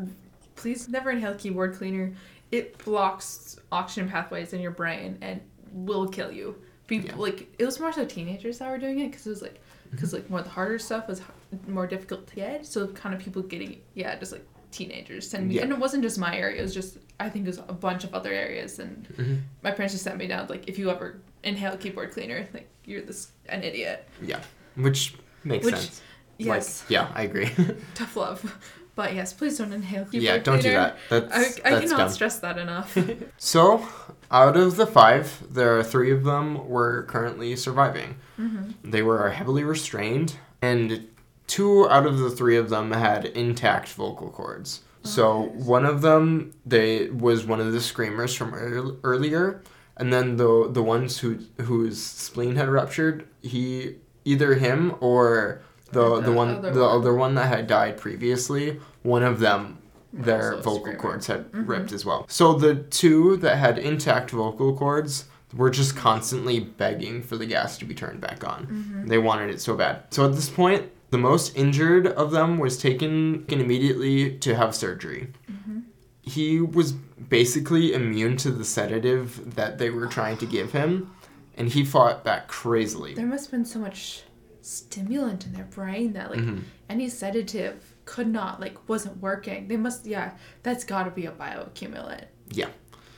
[0.57, 2.15] please never inhale keyboard cleaner.
[2.51, 5.41] It blocks oxygen pathways in your brain and
[5.73, 6.57] will kill you.
[6.87, 7.17] People Yeah.
[7.17, 9.55] like it was more so teenagers that were doing it because it was like
[9.89, 9.97] Mm-hmm.
[9.97, 11.23] because like more the harder stuff was
[11.67, 12.67] more difficult to get.
[12.67, 15.63] So kind of people getting yeah just like teenagers sending me Yeah.
[15.63, 16.59] and it wasn't just my area.
[16.59, 19.41] It was just I think it was a bunch of other areas and Mhm.
[19.63, 23.03] my parents just sent me down like if you ever inhale keyboard cleaner like you're
[23.03, 24.09] this an idiot.
[24.23, 24.41] Yeah.
[24.77, 26.03] Which makes Which- sense.
[26.41, 27.51] Yes, Like, yeah, I agree.
[27.95, 28.57] tough love.
[28.95, 30.77] But yes, please don't inhale keyboard yeah, don't do cleaner.
[30.79, 30.97] that.
[31.11, 32.09] I, That's, I that's cannot dumb.
[32.11, 32.97] stress that enough.
[33.39, 33.85] So,
[34.31, 38.17] out of the five, there are three of them were currently surviving.
[38.39, 38.91] Mm-hmm.
[38.91, 41.09] They were heavily restrained, and
[41.49, 44.83] two out of the three of them had intact vocal cords.
[45.03, 45.65] So nice.
[45.65, 49.63] one of them, they was one of the screamers from ear- earlier,
[49.97, 56.17] and then the the ones who whose spleen had ruptured, he either him or the
[56.17, 56.97] the, the one other the one.
[57.01, 59.79] other one that had died previously, one of them
[60.13, 61.69] their Also vocal cords had Mhm.
[61.69, 62.25] ripped as well.
[62.29, 67.79] So the two that had intact vocal cords were just constantly begging for the gas
[67.79, 68.67] to be turned back on.
[68.67, 69.07] Mm-hmm.
[69.07, 70.03] They wanted it so bad.
[70.11, 75.33] So at this point, the most injured of them was taken immediately to have surgery.
[75.51, 75.81] Mm-hmm.
[76.23, 81.11] He was basically immune to the sedative that they were trying to give him,
[81.57, 83.15] and he fought back crazily.
[83.15, 84.23] There must have been so much
[84.61, 86.61] stimulant in their brain that like Mhm.
[86.91, 89.69] any sedative could not like wasn't working.
[89.69, 92.25] They must yeah, that's got to be a bioaccumulant.
[92.51, 92.69] Yeah.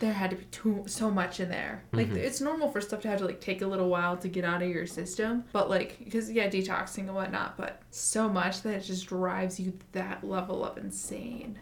[0.00, 1.84] There had to be too so much in there.
[1.92, 2.16] Like Mhm.
[2.16, 4.62] it's normal for stuff to have to like take a little while to get out
[4.62, 8.80] of your system, but like because yeah, detoxing and whatnot, but so much that it
[8.82, 11.58] just drives you that level of insane.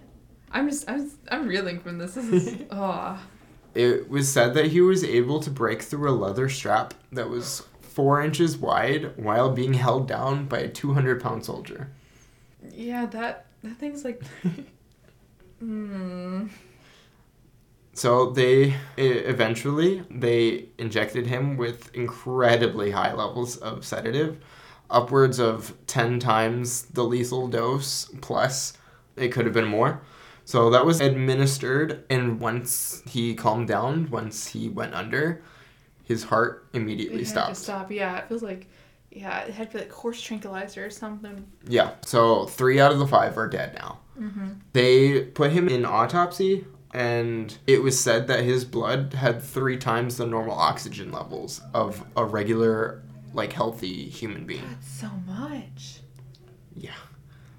[0.50, 2.14] I'm just I'm I'm reeling from this.
[2.14, 3.20] This is oh
[3.74, 7.64] It was said that he was able to break through a leather strap that was
[7.82, 11.88] four inches wide while being held down by a 200 pound soldier.
[12.72, 14.22] yeah that that thing's like.
[15.60, 16.46] Hmm.
[17.98, 24.38] So they eventually they injected him with incredibly high levels of sedative,
[24.88, 28.74] upwards of 10 times the lethal dose plus
[29.16, 30.00] it could have been more.
[30.44, 35.42] So that was administered and once he calmed down, once he went under,
[36.04, 37.56] his heart immediately It stopped.
[37.56, 37.90] stop.
[37.90, 38.68] Yeah, it feels like,
[39.10, 41.44] yeah, it had to be like horse tranquilizer or something.
[41.66, 41.94] Yeah.
[42.02, 43.98] So 3 out of the 5 are dead now.
[44.18, 44.50] Mm-hmm.
[44.72, 50.16] They put him in autopsy, and it was said that his blood had three times
[50.16, 53.02] the normal oxygen levels of a regular,
[53.34, 54.64] like, healthy human being.
[54.68, 56.00] That's so much.
[56.76, 56.90] Yeah.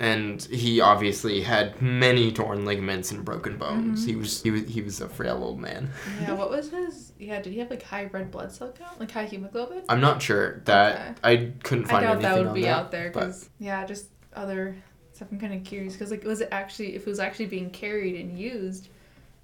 [0.01, 4.05] And he obviously had many torn ligaments and broken bones.
[4.05, 4.07] Mhm.
[4.07, 5.89] He was he was he was a frail old man.
[6.21, 7.11] Yeah, what was his?
[7.19, 9.81] Yeah, did he have like high red blood cell count, like high hemoglobin?
[9.89, 12.69] I'm not sure that I couldn't I find doubt anything that would be that.
[12.77, 14.77] out there because yeah, just other
[15.11, 15.27] stuff.
[15.33, 18.15] I'm kind of curious because like was it actually if it was actually being carried
[18.15, 18.87] and used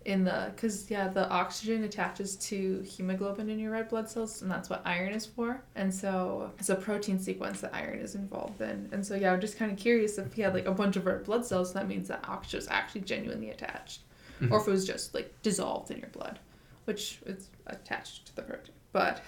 [0.05, 4.51] in the because yeah the oxygen attaches to hemoglobin in your red blood cells and
[4.51, 8.61] that's what iron is for and so it's a protein sequence that iron is involved
[8.61, 10.95] in and so yeah I'm just kind of curious if he had like a bunch
[10.95, 14.01] of red blood cells that means that oxygen is actually genuinely attached
[14.41, 14.51] Mhm.
[14.51, 16.39] or if it was just like dissolved in your blood
[16.83, 19.23] which is attached to the protein but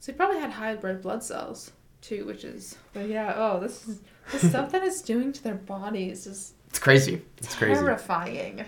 [0.00, 3.86] so he probably had high red blood cells too, which is but yeah, oh this
[3.88, 4.00] is
[4.32, 7.20] the stuff that it's doing to their bodies is It's crazy.
[7.38, 7.74] It's crazy.
[7.80, 8.64] terrifying.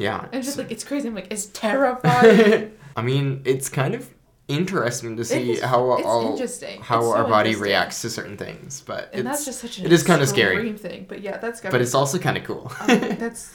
[0.00, 0.26] Yeah.
[0.32, 1.08] I'm just like it's crazy.
[1.08, 2.72] I'm like, it's terrifying.
[2.96, 4.08] I mean, it's kind of
[4.48, 6.36] interesting to see It's- how it's all
[6.82, 9.86] how so our body reacts to certain things, but And that's it's just such an
[9.86, 10.56] it is kinda scary.
[10.56, 11.06] extreme thing.
[11.08, 12.72] But yeah, that's but it's also kind of cool.
[12.80, 12.86] um,
[13.18, 13.54] that's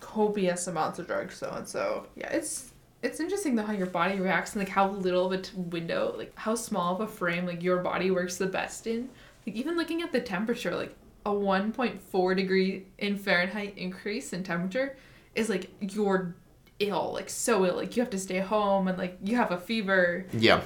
[0.00, 1.34] copious amounts of drugs.
[1.36, 2.70] So and so yeah, it's
[3.02, 6.14] it's interesting though how your body reacts and like how little of a t- window,
[6.16, 9.08] like how small of a frame like your body works the best in.
[9.46, 14.96] Like even looking at the temperature, like a 1.4 degree in Fahrenheit increase in temperature
[15.38, 16.34] is like you're
[16.80, 19.58] ill, like so ill, like you have to stay home and like you have a
[19.58, 20.26] fever.
[20.32, 20.60] yeah,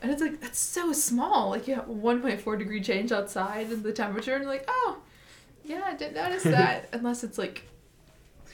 [0.00, 1.50] And it's like that's so small.
[1.50, 4.98] Like you have 1.4 degree change outside in the temperature, and you're like, oh,
[5.64, 6.88] yeah, I didn't notice that.
[6.92, 7.64] Unless it's like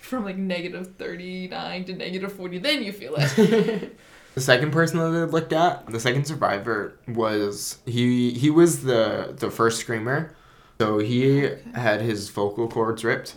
[0.02, 3.96] from like negative 39 to negative 40, then you feel it.
[4.34, 9.34] the second person that I looked at, the second survivor was he he was the
[9.36, 10.34] the first screamer,
[10.80, 11.62] so he oh, Okay.
[11.74, 13.36] had his vocal cords ripped.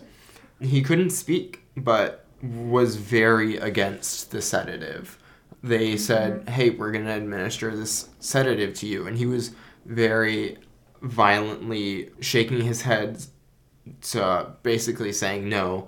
[0.59, 5.17] He couldn't speak, but was very against the sedative.
[5.63, 9.51] They said, "Hey, we're gonna administer this sedative to you," and he was
[9.85, 10.57] very
[11.01, 13.23] violently shaking his head
[14.01, 15.87] to basically saying no.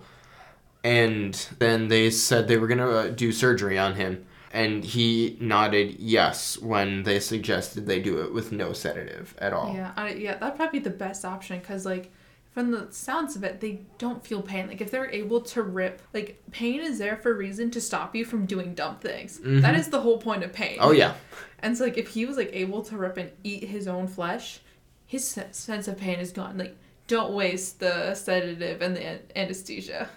[0.84, 5.96] And then they said they were gonna uh, do surgery on him, and he nodded
[5.98, 9.74] yes when they suggested they do it with no sedative at all.
[9.74, 12.12] yeah, I, yeah, that'd probably be the best option because like
[12.54, 14.68] from the sounds of it, they don't feel pain.
[14.68, 18.16] Like if they're able to rip, like pain is there for a reason to stop
[18.16, 19.40] you from doing dumb things.
[19.40, 19.80] That Mhm.
[19.80, 20.78] is the whole point of pain.
[20.80, 21.16] Oh yeah,
[21.60, 24.60] And so, like, if he was like able to rip and eat his own flesh,
[25.06, 26.58] his sense of pain is gone.
[26.58, 26.76] Like,
[27.08, 30.10] don't waste the sedative and the an- anesthesia.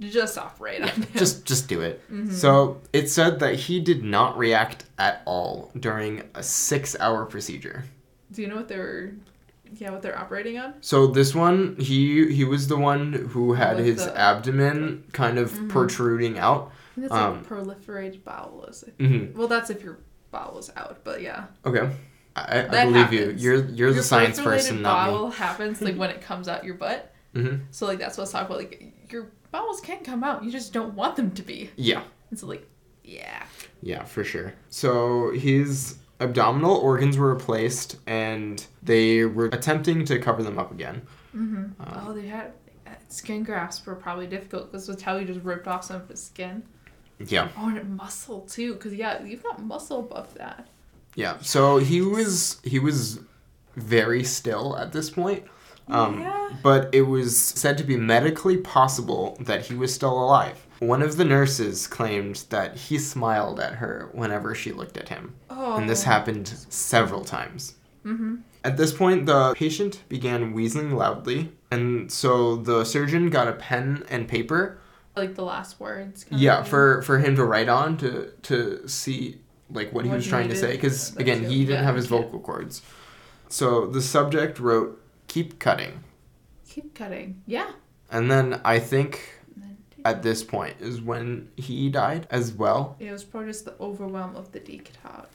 [0.00, 1.06] Just operate on him.
[1.16, 2.00] just just do it.
[2.10, 2.32] Mhm.
[2.32, 7.84] So it said that he did not react at all during a six-hour procedure.
[8.32, 9.14] Do you know what they're,
[9.76, 10.74] yeah, what they're operating on?
[10.80, 15.50] So this one, he he was the one who had his the- abdomen kind of
[15.52, 15.68] Mhm.
[15.68, 16.72] protruding out.
[16.92, 18.84] I think it's Um, like proliferated bowels.
[18.98, 19.98] hmm Well, that's if your
[20.30, 21.44] bowel's out, but yeah.
[21.64, 21.90] Okay,
[22.36, 23.20] I, I believe you.
[23.20, 23.42] happens.
[23.44, 25.12] You're you're the science person, not me.
[25.12, 27.12] bowel happens like when it comes out your butt.
[27.34, 28.58] hmm So like that's what's talking about.
[28.58, 31.70] Like your bowels can come out, you just don't want them to be.
[31.76, 32.66] Yeah, It's so like,
[33.04, 33.44] yeah.
[33.82, 34.52] yeah, for sure.
[34.68, 41.02] So his abdominal organs were replaced, and they were attempting to cover them up again.
[41.36, 41.56] Mm-hmm.
[41.80, 42.52] Um, oh, they had
[42.86, 46.08] uh, skin grafts were probably difficult because with how you just ripped off some of
[46.08, 46.62] his skin.
[47.20, 50.68] Yeah, Oh, and muscle too, because yeah, you've got muscle above that.
[51.16, 51.38] yeah.
[51.40, 53.20] So he was he was
[53.76, 55.44] very still at this point.
[55.88, 56.34] Um, Yeah.
[56.62, 60.66] But it was said to be medically possible that he was still alive.
[60.80, 65.34] One of the nurses claimed that he smiled at her whenever she looked at him,
[65.50, 65.76] Oh.
[65.76, 67.74] and this happened several times.
[68.04, 68.36] Mm-hmm.
[68.64, 74.04] At this point, the patient began wheezing loudly, and so the surgeon got a pen
[74.08, 74.78] and paper.
[75.16, 76.24] Like the last words.
[76.24, 80.24] kind Yeah, for for him to write on to to see like what he was
[80.24, 82.82] he trying to say because again he didn't Yeah, have his vocal cords.
[83.48, 86.02] So the subject wrote "keep cutting,"
[86.68, 87.42] keep cutting.
[87.46, 87.70] Yeah.
[88.10, 89.34] and then I think
[90.04, 92.96] at this point is when he died as well.
[92.98, 95.26] it was probably just the overwhelm of the detox.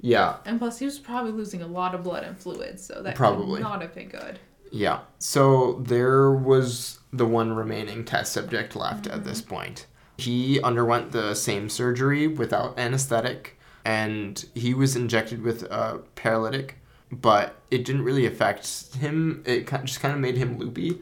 [0.00, 3.16] Yeah, And plus, he was probably losing a lot of blood and fluids, so that
[3.16, 3.60] Probably.
[3.60, 4.38] not have been good.
[4.70, 5.00] yeah.
[5.18, 9.54] So there was the one remaining test subject left at this mm-hmm.
[9.54, 9.86] point.
[10.16, 16.77] He underwent the same surgery without anesthetic, and he was injected with a paralytic,
[17.10, 19.42] but it didn't really affect him.
[19.46, 21.00] It just kind of made him loopy.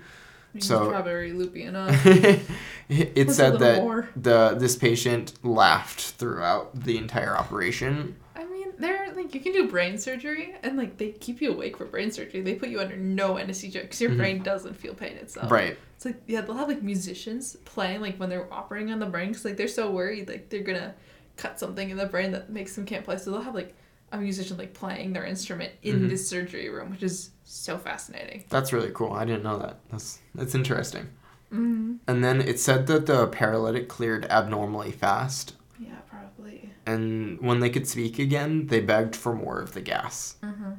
[0.53, 1.95] He So- probably loopy enough.
[2.89, 4.09] it said that more.
[4.17, 8.17] the this patient laughed throughout the entire operation.
[8.35, 11.77] I mean, they're like you can do brain surgery, and like they keep you awake
[11.77, 12.41] for brain surgery.
[12.43, 14.17] They put you under no anesthesia because your Mhm.
[14.17, 15.51] brain doesn't feel pain itself.
[15.51, 15.77] Right.
[15.97, 19.29] It's like yeah, they'll have like musicians playing like when they're operating on the brain
[19.29, 20.95] because like they're so worried like they're gonna
[21.37, 23.17] cut something in the brain that makes them can't play.
[23.19, 23.75] So they'll have like
[24.17, 26.09] a musician like playing their instrument in Mhm.
[26.09, 28.45] this surgery room, which is so fascinating.
[28.49, 29.12] That's really cool.
[29.12, 29.79] I didn't know that.
[29.91, 31.09] That's that's interesting.
[31.53, 31.95] Mm-hmm.
[32.09, 35.55] And then it said that the paralytic cleared abnormally fast.
[35.79, 36.73] Yeah, probably.
[36.85, 40.37] And when they could speak again, they begged for more of the gas.
[40.43, 40.73] Mm-hmm.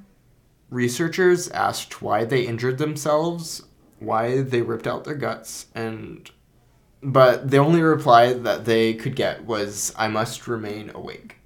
[0.69, 3.63] Researchers asked why they injured themselves,
[3.99, 6.29] why they ripped out their guts, and
[7.01, 11.37] but the only reply that they could get was I must remain awake.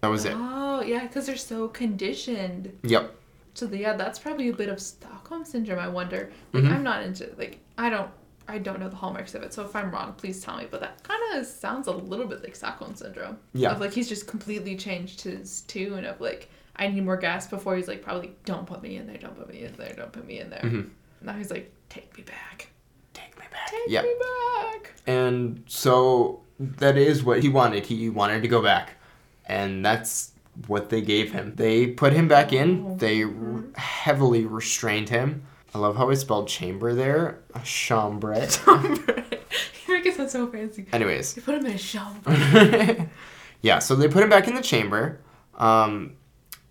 [0.00, 0.32] That was it.
[0.34, 0.57] Oh
[0.88, 2.76] yeah, because they're so conditioned.
[2.82, 3.14] Yep.
[3.54, 5.78] So the, yeah, that's probably a bit of Stockholm syndrome.
[5.78, 6.30] I wonder.
[6.52, 6.72] Like Mhm.
[6.72, 8.10] I'm not into like I don't
[8.50, 9.52] I don't know the hallmarks of it.
[9.52, 10.66] So if I'm wrong, please tell me.
[10.70, 13.36] But that kind of sounds a little bit like Stockholm syndrome.
[13.52, 13.72] Yeah.
[13.72, 17.76] Of like he's just completely changed his tune of like I need more gas before
[17.76, 20.26] he's like probably don't put me in there, don't put me in there, don't put
[20.26, 20.60] me in there.
[20.62, 20.90] Mhm.
[21.20, 22.68] Now he's like take me back,
[23.12, 23.70] Take me back.
[23.70, 24.04] take Yep.
[24.04, 24.92] me back.
[25.06, 27.86] And so that is what he wanted.
[27.86, 28.94] He wanted to go back.
[29.46, 30.32] And that's
[30.66, 31.54] what they gave him.
[31.56, 32.98] They put him back in.
[32.98, 35.44] They r- heavily restrained him.
[35.74, 37.40] I love how I spelled chamber there.
[37.62, 38.34] Chambre.
[38.66, 38.98] you
[39.88, 40.86] make it sound so fancy.
[40.92, 41.34] Anyways.
[41.34, 42.16] They put him in a shell.
[43.62, 45.20] yeah, so they put him back in the chamber.
[45.56, 46.16] Um,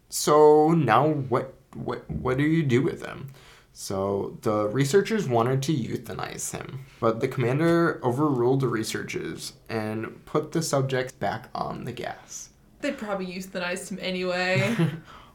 [0.10, 3.32] so now what what what do you do with him?
[3.74, 10.52] So the researchers wanted to euthanize him, but the commander overruled the researchers and put
[10.52, 12.50] the subject back on the gas.
[12.82, 14.76] They probably euthanized him anyway.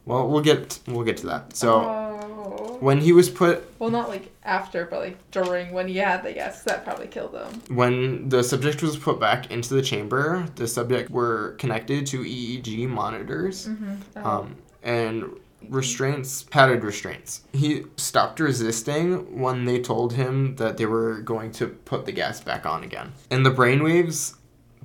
[0.05, 1.55] Well, we'll get we'll get to that.
[1.55, 2.77] So Oh.
[2.81, 6.33] when he was put Well, not like after, but like during when he had the
[6.33, 7.77] gas, that probably killed him.
[7.77, 12.89] when the subject was put back into the chamber, the subject were connected to EEG
[12.89, 13.69] monitors.
[13.69, 14.27] Mm-hmm.
[14.27, 15.25] um, and
[15.69, 17.43] restraints, padded restraints.
[17.53, 22.41] He stopped resisting when they told him that they were going to put the gas
[22.41, 23.13] back on again.
[23.31, 24.35] And the brainwaves,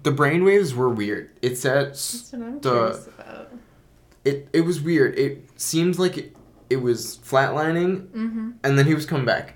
[0.03, 1.31] the brainwaves were weird.
[1.41, 3.09] It said That's what I'm the-
[4.25, 4.49] it.
[4.53, 5.17] It was weird.
[5.17, 6.35] It seemed like it,
[6.69, 8.51] it was flatlining, Mm-hmm.
[8.63, 9.55] and then he was coming back,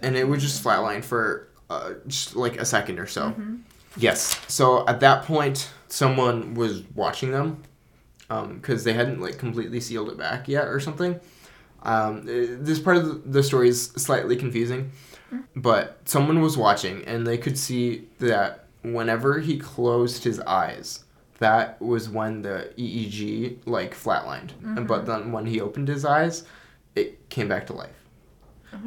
[0.00, 3.30] and it would just flatline for uh, just like a second or so.
[3.30, 3.56] Mm-hmm.
[3.98, 4.40] Yes.
[4.48, 7.62] So at that point, someone was watching them
[8.54, 11.20] because they hadn't like completely sealed it back yet or something.
[11.82, 14.90] Um, eh, this part of the- the story is slightly confusing,
[15.54, 21.04] but someone was watching and they could see that whenever he closed his eyes,
[21.38, 24.50] that was when the EEG like flatlined.
[24.62, 25.10] And but mm-hmm.
[25.10, 26.44] then when he opened his eyes,
[26.94, 27.90] it came back to life.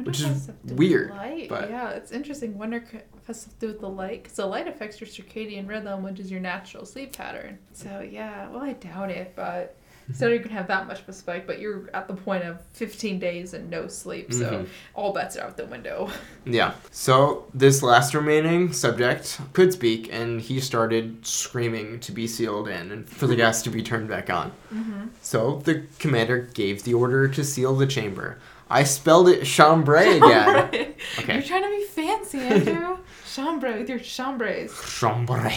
[0.02, 1.48] Which is that's something with weird, Light.
[1.48, 2.58] but- yeah, it's interesting.
[2.58, 5.68] Wonder if it has to do with the light, because the light affects your circadian
[5.68, 7.58] rhythm, which is your natural sleep pattern.
[7.72, 9.76] So yeah, well, I doubt it, but
[10.14, 12.60] so you can have that much of a spike, but you're at the point of
[12.74, 14.66] 15 days and no sleep, so Mhm.
[14.94, 16.10] all bets are out the window.
[16.48, 16.74] Yeah.
[16.92, 22.92] So this last remaining subject could speak, and he started screaming to be sealed in
[22.92, 24.52] and for the gas to be turned back on.
[24.72, 25.06] Mm-hmm.
[25.22, 28.38] So the commander gave the order to seal the chamber.
[28.70, 30.94] I spelled it chambray again.
[31.18, 31.34] Okay.
[31.34, 32.98] You're trying to be fancy, Andrew.
[33.34, 34.72] Chambray with your chambres.
[34.98, 35.56] Chambray.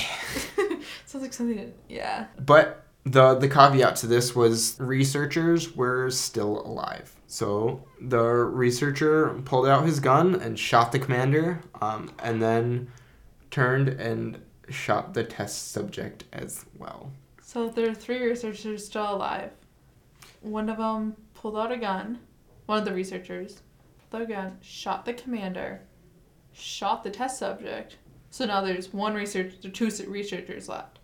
[1.06, 1.72] Sounds like something.
[1.88, 2.26] Yeah.
[2.46, 7.16] But the the caveat to this was researchers were still alive.
[7.28, 12.92] So the researcher pulled out his gun and shot the commander, um, and then
[13.52, 17.12] turned and shot the test subject as well.
[17.42, 19.52] So there are three researchers still alive.
[20.42, 22.20] One of them pulled out a gun.
[22.66, 23.62] One of the researchers
[24.10, 25.82] pulled out a gun, shot the commander,
[26.54, 27.98] shot the test subject.
[28.30, 30.99] So now there's one researcher, two researchers left.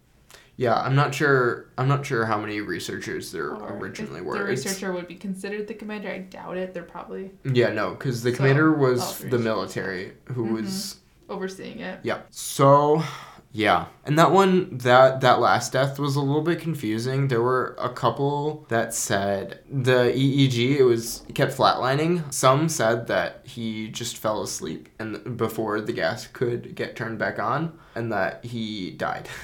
[0.57, 1.67] Yeah, I'm not sure.
[1.77, 4.37] I'm not sure how many researchers there Or originally were.
[4.37, 6.09] The It's- researcher would be considered the commander.
[6.09, 6.73] I doubt it.
[6.73, 10.51] They're probably Yeah, no, because the So, commander was the military who Mhm.
[10.53, 10.95] was
[11.29, 11.99] overseeing it.
[12.03, 12.19] Yeah.
[12.29, 13.03] So,
[13.51, 13.85] yeah.
[14.05, 17.27] And that one that that last death was a little bit confusing.
[17.27, 22.31] There were a couple that said the EEG it was it kept flatlining.
[22.33, 27.39] Some said that he just fell asleep and before the gas could get turned back
[27.39, 29.27] on and that he died.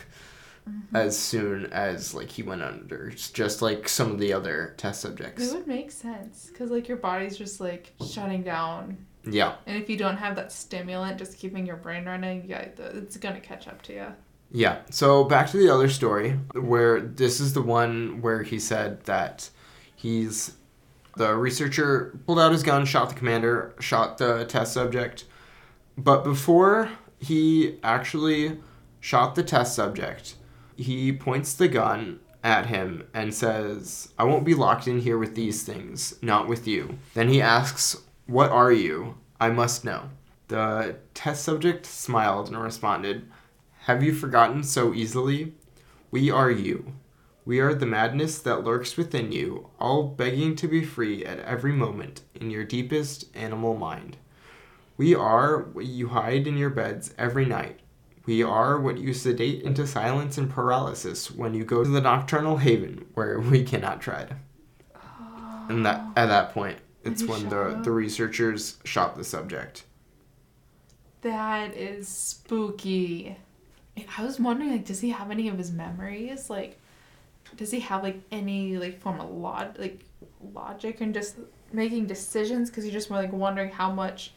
[0.69, 0.95] Mm-hmm.
[0.95, 5.51] As soon as like he went under, just like some of the other test subjects.
[5.51, 9.89] It would make sense because like your body's just like shutting down, Yeah, and if
[9.89, 13.67] you don't have that stimulant just keeping your brain running, yeah, uh, it's gonna catch
[13.67, 14.07] up to you.
[14.51, 14.79] Yeah.
[14.91, 19.49] So back to the other story where this is the one where he said that
[19.95, 20.57] he's
[21.15, 25.25] the researcher pulled out his gun, shot the commander, shot the test subject.
[25.97, 26.89] But before
[27.19, 28.59] he actually
[28.99, 30.35] shot the test subject,
[30.77, 35.35] he points the gun at him and says, I won't be locked in here with
[35.35, 36.97] these things, not with you.
[37.13, 39.17] Then he asks, What are you?
[39.39, 40.09] I must know.
[40.47, 43.29] The test subject smiled and responded,
[43.81, 45.53] Have you forgotten so easily?
[46.09, 46.93] We are you.
[47.45, 51.71] We are the madness that lurks within you, all begging to be free at every
[51.71, 54.17] moment in your deepest animal mind.
[54.95, 57.79] We are what you hide in your beds every night.
[58.25, 62.57] We are what you sedate into silence and paralysis when you go to the nocturnal
[62.57, 64.35] haven where we cannot tread.
[65.69, 69.85] And that at that point, it's when the, the researchers shot the subject.
[71.21, 73.37] That is spooky.
[74.17, 76.49] I was wondering, like, does he have any of his memories?
[76.49, 76.79] Like,
[77.57, 80.01] does he have like any like form of log like
[80.53, 81.37] logic and just
[81.71, 82.69] making decisions?
[82.69, 84.33] Because you're just more like wondering how much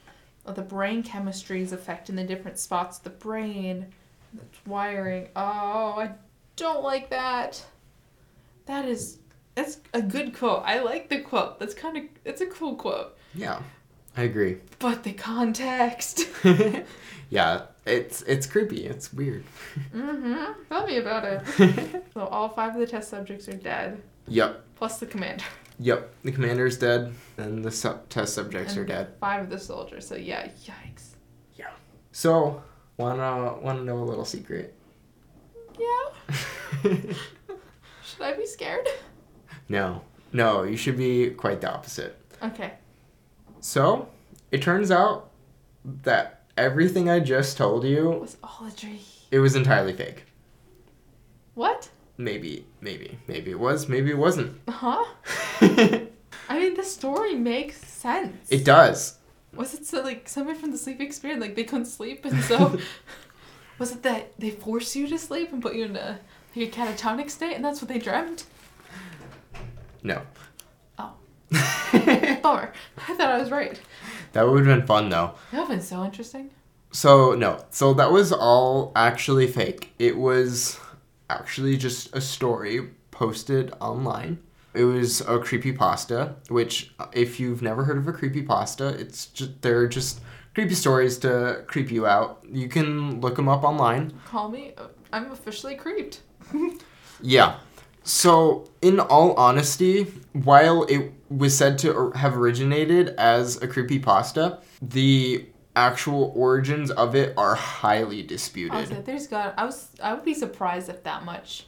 [0.46, 3.86] of the brain chemistry is affecting the different spots of the brain,
[4.34, 5.28] the wiring.
[5.36, 6.10] Oh, I
[6.56, 7.62] don't like that.
[8.66, 9.18] That is
[9.54, 10.62] that's a good quote.
[10.64, 11.58] I like the quote.
[11.58, 13.16] That's kind of it's a cool quote.
[13.34, 13.60] Yeah,
[14.16, 14.58] I agree.
[14.78, 16.26] But the context.
[17.30, 18.86] yeah, it's it's creepy.
[18.86, 19.44] It's weird.
[19.94, 20.62] Mm-hmm.
[20.68, 22.02] Tell me about it.
[22.14, 25.44] So all five of the test subjects are dead, Yep, plus the commander.
[25.78, 26.12] Yep.
[26.24, 29.14] The commander's dead, and the su- test subjects are dead.
[29.20, 30.06] Five of the soldiers.
[30.06, 31.14] So yeah, yikes.
[31.56, 31.70] Yeah.
[32.12, 32.62] So,
[32.96, 34.74] wanna wanna know a little secret?
[35.78, 36.34] Yeah.
[36.82, 38.86] Should I be scared?
[39.68, 40.02] no,
[40.32, 40.62] no.
[40.62, 42.16] You should be quite the opposite.
[42.42, 42.74] Okay.
[43.60, 44.08] So,
[44.52, 45.30] it turns out
[46.02, 48.98] that everything I just told It you, was all a dream.
[49.30, 50.24] it was entirely fake.
[51.54, 51.88] What?
[52.16, 54.60] Maybe, maybe, maybe it was, maybe it wasn't.
[54.68, 55.04] Huh?
[55.60, 58.50] I mean, the story makes sense.
[58.50, 59.18] It does.
[59.54, 62.78] Was it so like somebody from the sleep experience, like they couldn't sleep, and so
[63.78, 66.20] was it that they force you to sleep and put you in a
[66.54, 68.44] like a catatonic state, and that's what they dreamt?
[70.02, 70.22] No.
[70.98, 71.14] Oh.
[72.42, 72.72] Bummer.
[73.08, 73.80] I thought I was right.
[74.32, 75.34] That would have been fun though.
[75.50, 76.50] That would have been so interesting.
[76.92, 79.92] So no, so that was all actually fake.
[79.98, 80.78] It was
[81.30, 84.38] actually just a story posted online.
[84.74, 88.88] It was a creepy pasta, which uh, if you've never heard of a creepy pasta,
[88.88, 90.20] it's just they're just
[90.54, 92.44] creepy stories to creep you out.
[92.50, 94.12] You can look them up online.
[94.26, 94.72] Call me.
[94.76, 96.20] uh, I'm officially creeped.
[97.20, 97.56] Yeah.
[98.02, 104.58] So, in all honesty, while it was said to have originated as a creepy pasta,
[104.82, 105.46] the
[105.76, 108.90] actual origins of it are highly disputed.
[108.90, 109.54] like, there's got.
[109.58, 109.88] I was.
[110.02, 111.66] I would be surprised if that much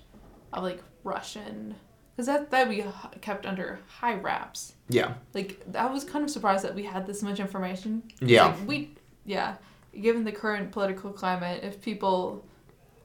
[0.52, 1.74] of like Russian,
[2.14, 2.84] because that that would be
[3.20, 4.74] kept under high wraps.
[4.88, 5.14] Yeah.
[5.34, 8.02] Like I was kind of surprised that we had this much information.
[8.20, 8.46] Yeah.
[8.46, 8.90] Like, we.
[9.24, 9.56] Yeah.
[10.00, 12.44] Given the current political climate, if people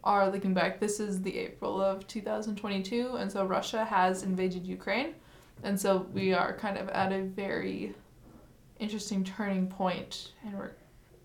[0.03, 5.13] are looking back, this is the April of 2022, and so Russia has invaded Ukraine,
[5.63, 7.95] and so we are kind of at a very
[8.79, 10.71] interesting turning point, and we're,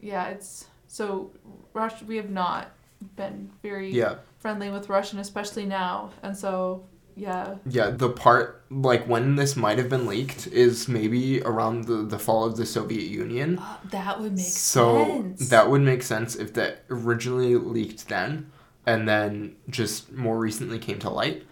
[0.01, 1.31] yeah, it's so
[1.73, 2.05] Russia.
[2.07, 2.71] We have not
[3.17, 4.17] been very Yeah.
[4.39, 6.85] friendly with Russian, especially now, and so
[7.19, 12.03] yeah, Yeah, the part like when this might have been leaked is maybe around the,
[12.03, 13.59] the fall of the Soviet Union.
[13.59, 15.49] uh, that would make so sense.
[15.49, 18.51] that would make sense if that originally leaked then
[18.85, 21.45] and then just more recently came to light.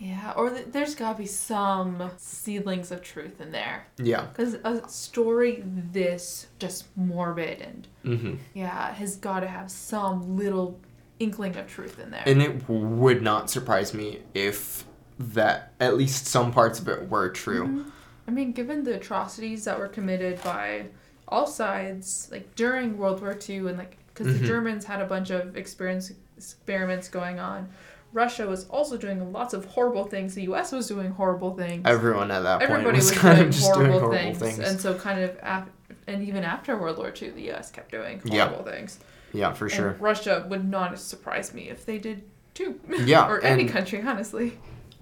[0.00, 3.86] Yeah, or th- there's gotta be some seedlings of truth in there.
[3.98, 4.22] Yeah.
[4.26, 7.86] Because a story this just morbid and,
[8.18, 10.78] hmm yeah, has gotta have some little
[11.18, 12.22] inkling of truth in there.
[12.26, 14.84] And it would not surprise me if
[15.18, 17.66] that at least some parts of it were true.
[17.66, 17.90] Mhm.
[18.26, 20.86] I mean, given the atrocities that were committed by
[21.28, 24.40] all sides, like during World War II, and like, because Mhm.
[24.40, 27.68] the Germans had a bunch of experience experiments going on,
[28.12, 30.34] Russia was also doing lots of horrible things.
[30.34, 30.72] The U.S.
[30.72, 31.82] was doing horrible things.
[31.86, 34.38] Everyone at that point Everybody was, was, kind doing of just horrible, doing horrible things.
[34.38, 34.58] things.
[34.58, 35.68] and so kind of af-
[36.06, 37.70] and even after World War II, the U.S.
[37.70, 38.98] kept doing horrible things.
[39.32, 39.96] yeah, for And sure.
[40.00, 42.22] Russia would not surprise me if they did
[42.54, 42.80] too.
[43.04, 44.58] Yeah, or any country, honestly.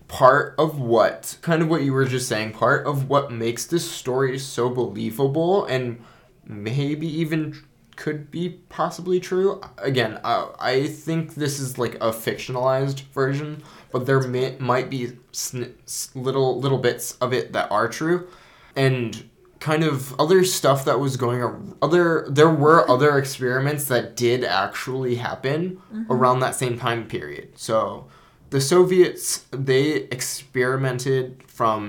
[0.09, 3.90] part of what kind of what you were just saying part of what makes this
[3.90, 6.02] story so believable and
[6.46, 7.54] maybe even
[8.03, 9.61] could be possibly true.
[9.90, 13.51] Again uh, i think this is like a fictionalized version
[13.92, 15.74] but there may, might be sn-
[16.14, 18.28] little little bits of it that are true.
[18.76, 19.28] And
[19.61, 24.44] kind of other stuff that was going on other there were other experiments that did
[24.44, 27.49] actually happen around that same time period.
[27.57, 28.07] So
[28.51, 31.80] the soviets they experimented from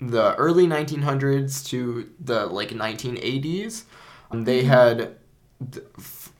[0.00, 3.84] the early 1900s to the like 1980s
[4.30, 5.16] Um, they had th- f-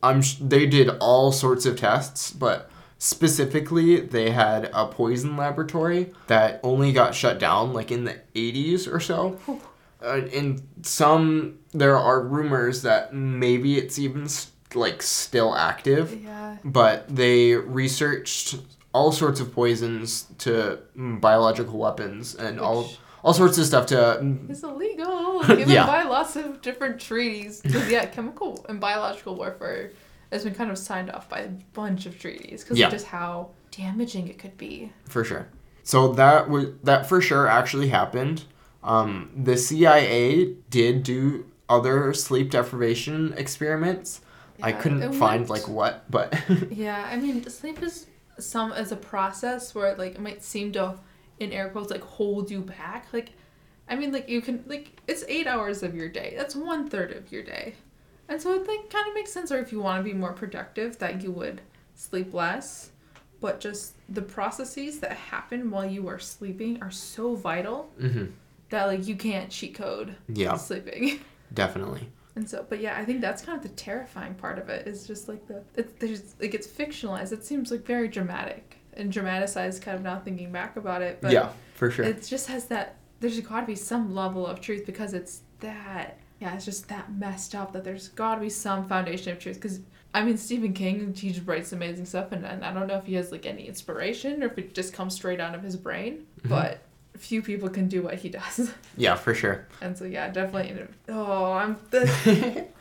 [0.03, 6.61] i'm they did all sorts of tests but specifically they had a poison laboratory that
[6.63, 9.39] only got shut down like in the 80s or so
[10.05, 14.27] uh, in some there are rumors that maybe it's even
[14.75, 16.57] like still active Yeah.
[16.65, 18.57] but they researched
[18.93, 22.91] all sorts of poisons to biological weapons and Which- all
[23.35, 25.43] sorts of stuff to mm, It's illegal.
[25.47, 25.87] Given Yeah.
[25.87, 27.61] by lots of different treaties.
[27.61, 29.93] Because yeah, chemical and biological warfare
[30.33, 32.87] has been kind of signed off by a bunch of treaties because Yeah.
[32.87, 34.93] of just how damaging it could be.
[35.09, 35.49] for sure.
[35.83, 38.45] So that was that for sure actually happened.
[38.83, 44.21] Um, the CIA did do other sleep deprivation experiments.
[44.59, 46.35] Yeah, I couldn't find like what, but
[46.71, 48.07] Yeah, I mean, sleep is
[48.39, 50.95] some as a process where like it might seem to,
[51.41, 53.07] in air quotes, like hold you back.
[53.13, 53.31] Like,
[53.89, 56.35] I mean, like you can like it's eight hours of your day.
[56.37, 57.75] That's one third of your day,
[58.29, 59.51] and so it like kind of makes sense.
[59.53, 61.61] Or if you want to be more productive, that you would
[61.95, 62.91] sleep less.
[63.39, 68.27] But just the processes that happen while you are sleeping are so vital hmm
[68.71, 71.21] that like you can't cheat code yeah, sleeping.
[71.55, 72.09] definitely.
[72.35, 75.07] And so, but yeah, I think that's kind of the terrifying part of it is
[75.07, 77.33] just like the it's there's like it's fictionalized.
[77.33, 79.83] It seems like very dramatic and dramatized.
[79.83, 82.05] Kind of now thinking back about it, but yeah, for sure.
[82.05, 82.97] it just has that.
[83.21, 86.19] There's got to be some level of truth because it's that.
[86.41, 89.57] Yeah, it's just that messed up that there's got to be some foundation of truth.
[89.57, 89.81] Because
[90.13, 93.05] I mean, Stephen King, he just writes amazing stuff, and, and I don't know if
[93.07, 96.27] he has like any inspiration or if it just comes straight out of his brain.
[96.43, 96.49] Mhm.
[96.51, 96.81] But
[97.19, 99.67] few people can do what he does, yeah, for sure.
[99.81, 100.87] and so yeah, definitely.
[101.09, 102.67] Oh, I'm the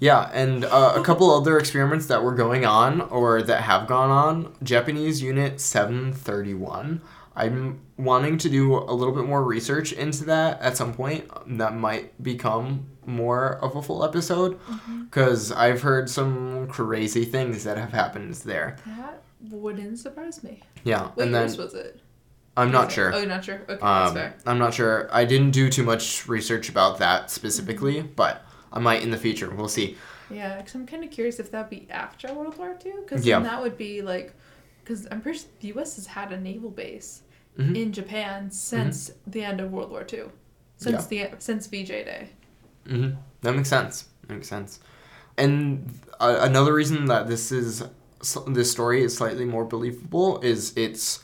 [0.00, 4.10] Yeah, and uh, a couple other experiments that were going on or that have gone
[4.10, 4.52] on.
[4.62, 7.00] Japanese Unit 731.
[7.34, 11.28] I'm wanting to do a little bit more research into that at some point.
[11.58, 14.58] That might become more of a full episode
[15.04, 18.76] because I've heard some crazy things that have happened there.
[18.86, 20.62] That wouldn't surprise me.
[20.84, 22.00] Yeah, What and then was it?
[22.56, 23.12] I'm not sure.
[23.14, 23.56] Oh, you're not sure?
[23.56, 24.34] Okay, that's Um, fair.
[24.46, 25.08] I'm not sure.
[25.12, 28.12] I didn't do too much research about that specifically, Mm-hmm.
[28.16, 29.50] but I might in the future.
[29.50, 29.96] We'll see.
[30.30, 32.92] Yeah, because I'm kind of curious if that'd be after World War II.
[33.02, 33.36] Because Yeah.
[33.36, 34.34] then that would be like,
[34.82, 35.96] because I'm pretty sure the U.S.
[35.96, 37.22] has had a naval base
[37.58, 37.76] Mhm.
[37.76, 40.24] in Japan since the end of World War II,
[40.76, 42.28] since the since VJ Day.
[42.86, 43.10] hmm
[43.42, 44.06] That makes sense.
[44.26, 44.80] That makes sense.
[45.38, 47.82] And uh, another reason that this is
[48.48, 51.20] this story is slightly more believable is its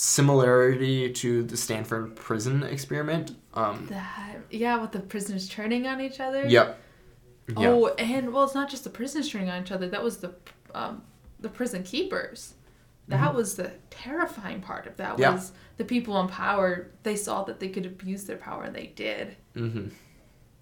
[0.00, 3.36] similarity to the Stanford prison experiment.
[3.52, 6.46] Um, That yeah, with the prisoners turning on each other.
[6.46, 6.80] yep.
[7.48, 7.68] Yeah.
[7.68, 9.88] Oh, and well, it's not just the prisoners turning on each other.
[9.88, 10.32] That was the
[10.74, 11.02] um,
[11.40, 12.54] the prison keepers.
[13.08, 15.14] That was the terrifying part of that.
[15.14, 15.22] Mm-hmm.
[15.22, 15.32] Yeah.
[15.32, 16.92] Was the people in power?
[17.02, 19.36] They saw that they could abuse their power, and they did.
[19.56, 19.88] Mm-hmm.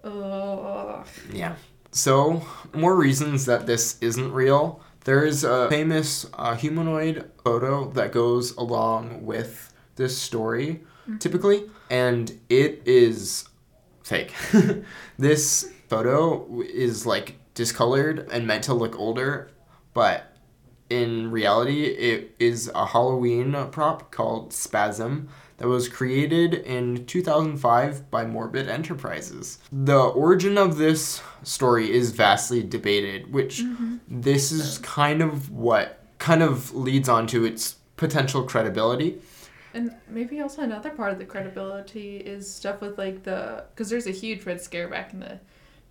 [0.02, 1.56] Oh, Yeah.
[1.90, 4.80] So, more reasons that this isn't real.
[5.04, 10.82] There is a famous uh, humanoid photo that goes along with this story,
[11.18, 13.48] typically, and it is
[14.02, 14.34] fake.
[15.18, 19.50] this photo is like discolored and meant to look older,
[19.94, 20.36] but
[20.90, 25.28] in reality, it is a Halloween prop called Spasm
[25.58, 29.58] that was created in 2005 by Morbid Enterprises.
[29.70, 33.96] The origin of this story is vastly debated, which mm-hmm.
[34.08, 39.20] this is kind of what kind of leads on to its potential credibility.
[39.74, 44.06] and maybe also another part of the credibility is stuff with like the because there's
[44.06, 45.38] a huge red scare back in the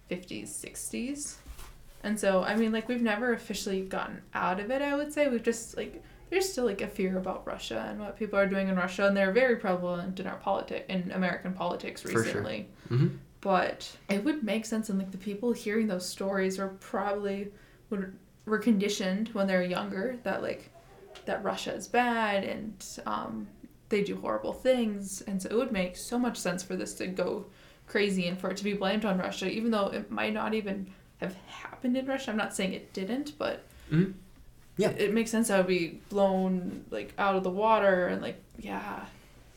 [0.09, 1.35] 50s, 60s,
[2.03, 4.81] and so I mean like we've never officially gotten out of it.
[4.81, 8.17] I would say we've just like there's still like a fear about Russia and what
[8.17, 12.01] people are doing in Russia, and they're very prevalent in our politics, in American politics
[12.01, 12.21] For sure.
[12.23, 12.67] recently.
[12.89, 13.17] Mhm.
[13.41, 17.51] But it would make sense, and like the people hearing those stories are probably
[17.89, 18.13] would
[18.45, 20.69] were conditioned when they were younger that like
[21.25, 23.45] that Russia is bad and um,
[23.89, 27.07] they do horrible things, and so it would make so much sense for this to
[27.07, 27.45] go
[27.87, 30.87] crazy and for it to be blamed on Russia, even though it might not even
[31.17, 32.31] have happened in Russia.
[32.31, 34.13] I'm not saying it didn't, but Mhm.
[34.77, 34.89] Yeah.
[34.89, 38.41] it, it makes sense that would be blown like out of the water and like
[38.59, 39.05] yeah.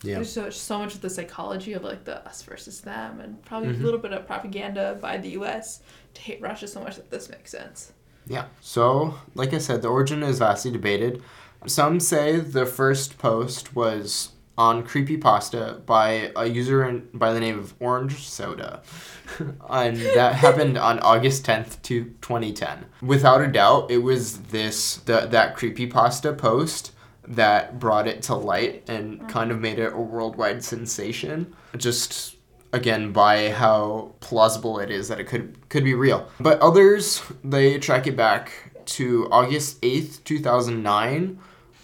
[0.03, 0.15] Yeah.
[0.15, 3.69] There's so, so much of the psychology of like the us versus them, and probably
[3.75, 3.81] Mhm.
[3.81, 5.81] a little bit of propaganda by the U.S.
[6.15, 7.93] to hate Russia so much that this makes sense.
[8.27, 8.47] Yeah.
[8.63, 11.23] So, like I said, the origin is vastly debated.
[11.67, 14.31] Some say the first post was
[14.61, 18.83] on creepypasta by a user in, by the name of Orange Soda.
[19.71, 22.85] and that happened on August 10th to 2010.
[23.01, 26.93] Without a doubt, it was this the, that creepypasta post
[27.27, 31.57] that brought it to light and kind of made it a worldwide sensation.
[31.79, 32.37] Just
[32.75, 36.29] again by how plausible it is that it could could be real.
[36.39, 38.53] But others they track it back
[38.97, 41.39] to August 8th, 2009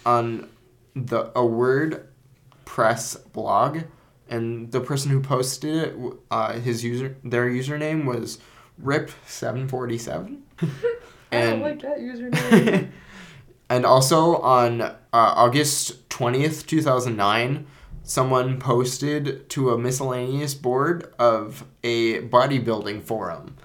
[0.05, 0.49] on
[0.95, 2.07] the a word
[2.67, 3.79] press blog
[4.29, 5.95] and the person who posted it
[6.29, 8.39] uh, his user their username was
[8.83, 10.39] rip747
[11.31, 12.89] and that username.
[13.69, 17.67] and also on uh, August 20th, 2009,
[18.03, 23.57] someone posted to a miscellaneous board of a bodybuilding forum,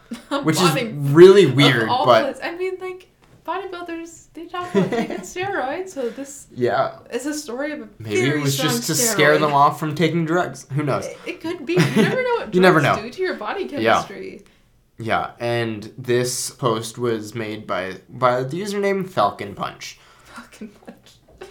[0.42, 2.42] which is really weird, but.
[2.44, 3.08] I mean, like
[3.44, 8.28] bodybuilders, they talk about taking steroids, so this yeah, is a story of a maybe
[8.28, 10.66] it was just to scare them off from taking drugs.
[10.72, 11.06] Who knows?
[11.06, 11.74] It, it could be.
[11.74, 12.96] You never know what drugs You never know.
[12.96, 14.44] do to your body chemistry.
[14.98, 19.98] Yeah, yeah, and this post was made by by the username Falcon Punch.
[20.24, 21.48] Fucking much.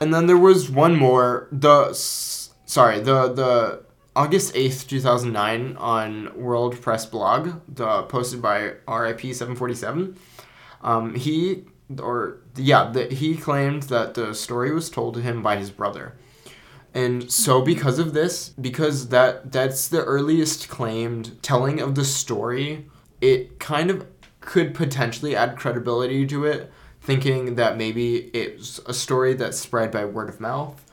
[0.00, 1.48] And then there was one more.
[1.52, 3.84] The sorry, the the
[4.14, 10.16] August eighth, two thousand nine, on WordPress blog, the posted by RIP seven forty seven.
[10.84, 11.64] Um, he
[12.00, 16.14] or yeah, he claimed that the story was told to him by his brother.
[16.94, 22.86] And so because of this, because that that's the earliest claimed telling of the story,
[23.20, 24.06] it kind of
[24.40, 26.70] could potentially add credibility to it,
[27.00, 30.84] thinking that maybe it's a story that's spread by word of mouth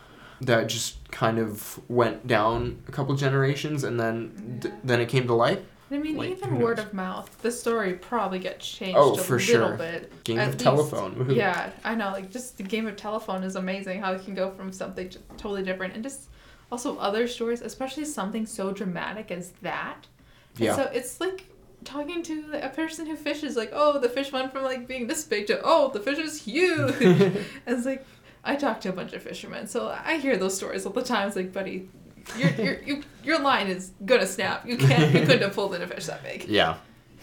[0.41, 5.27] that just kind of went down a couple generations and then th- then it came
[5.27, 5.59] to life.
[5.91, 9.37] I mean, Like, even word of mouth, the story probably gets changed Oh, a for
[9.37, 9.77] little sure.
[9.77, 10.23] bit.
[10.23, 11.15] Game At of least- telephone.
[11.15, 11.35] woohoo.
[11.35, 12.11] Yeah, I know.
[12.11, 13.99] Like just the game of telephone is amazing.
[14.01, 16.29] How it can go from something totally different, and just
[16.71, 20.07] also other stories, especially something so dramatic as that.
[20.55, 20.75] And Yeah.
[20.77, 21.45] So it's like
[21.83, 23.57] talking to a person who fishes.
[23.57, 26.41] Like, oh, the fish went from like being this big to oh, the fish is
[26.43, 26.95] huge.
[27.01, 28.05] and it's like
[28.43, 31.27] I talk to a bunch of fishermen, so I hear those stories all the time.
[31.27, 31.89] It's like, buddy.
[32.38, 34.65] Your, your, you, your line is gonna snap.
[34.65, 35.13] You can't.
[35.13, 36.45] You couldn't have pulled in a fish that big.
[36.47, 36.78] Yeah.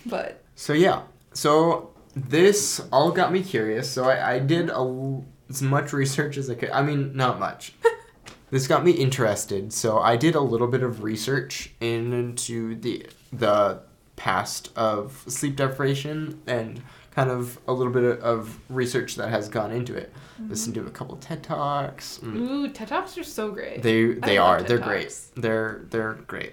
[0.06, 3.90] But So yeah, so this all got me curious.
[3.90, 6.70] So I, I did a, as much research as I could.
[6.70, 7.72] I mean, not much.
[8.50, 9.72] this got me interested.
[9.72, 13.82] So I did a little bit of research into the the
[14.18, 19.70] past of sleep deprivation and kind of a little bit of research that has gone
[19.72, 20.12] into it.
[20.48, 22.18] Listen to a couple TED talks.
[22.22, 23.82] mm, ooh, TED talks are so great.
[23.82, 24.62] they they are.
[24.62, 24.88] They're Talks.
[25.32, 25.42] great.
[25.42, 26.52] They're they're great.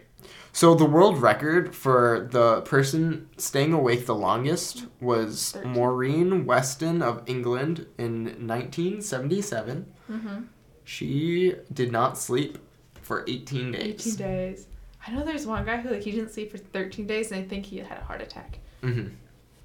[0.53, 5.71] So the world record for the person staying awake the longest was Thirteen.
[5.73, 9.85] Maureen Weston of England in 1977.
[10.09, 10.41] Mm-hmm.
[10.83, 12.57] She did not sleep
[13.01, 14.07] for 18 days.
[14.07, 14.67] 18 days.
[15.07, 17.47] I know there's one guy who like he didn't sleep for 13 days and I
[17.47, 18.59] think he had a heart attack.
[18.81, 19.07] hmm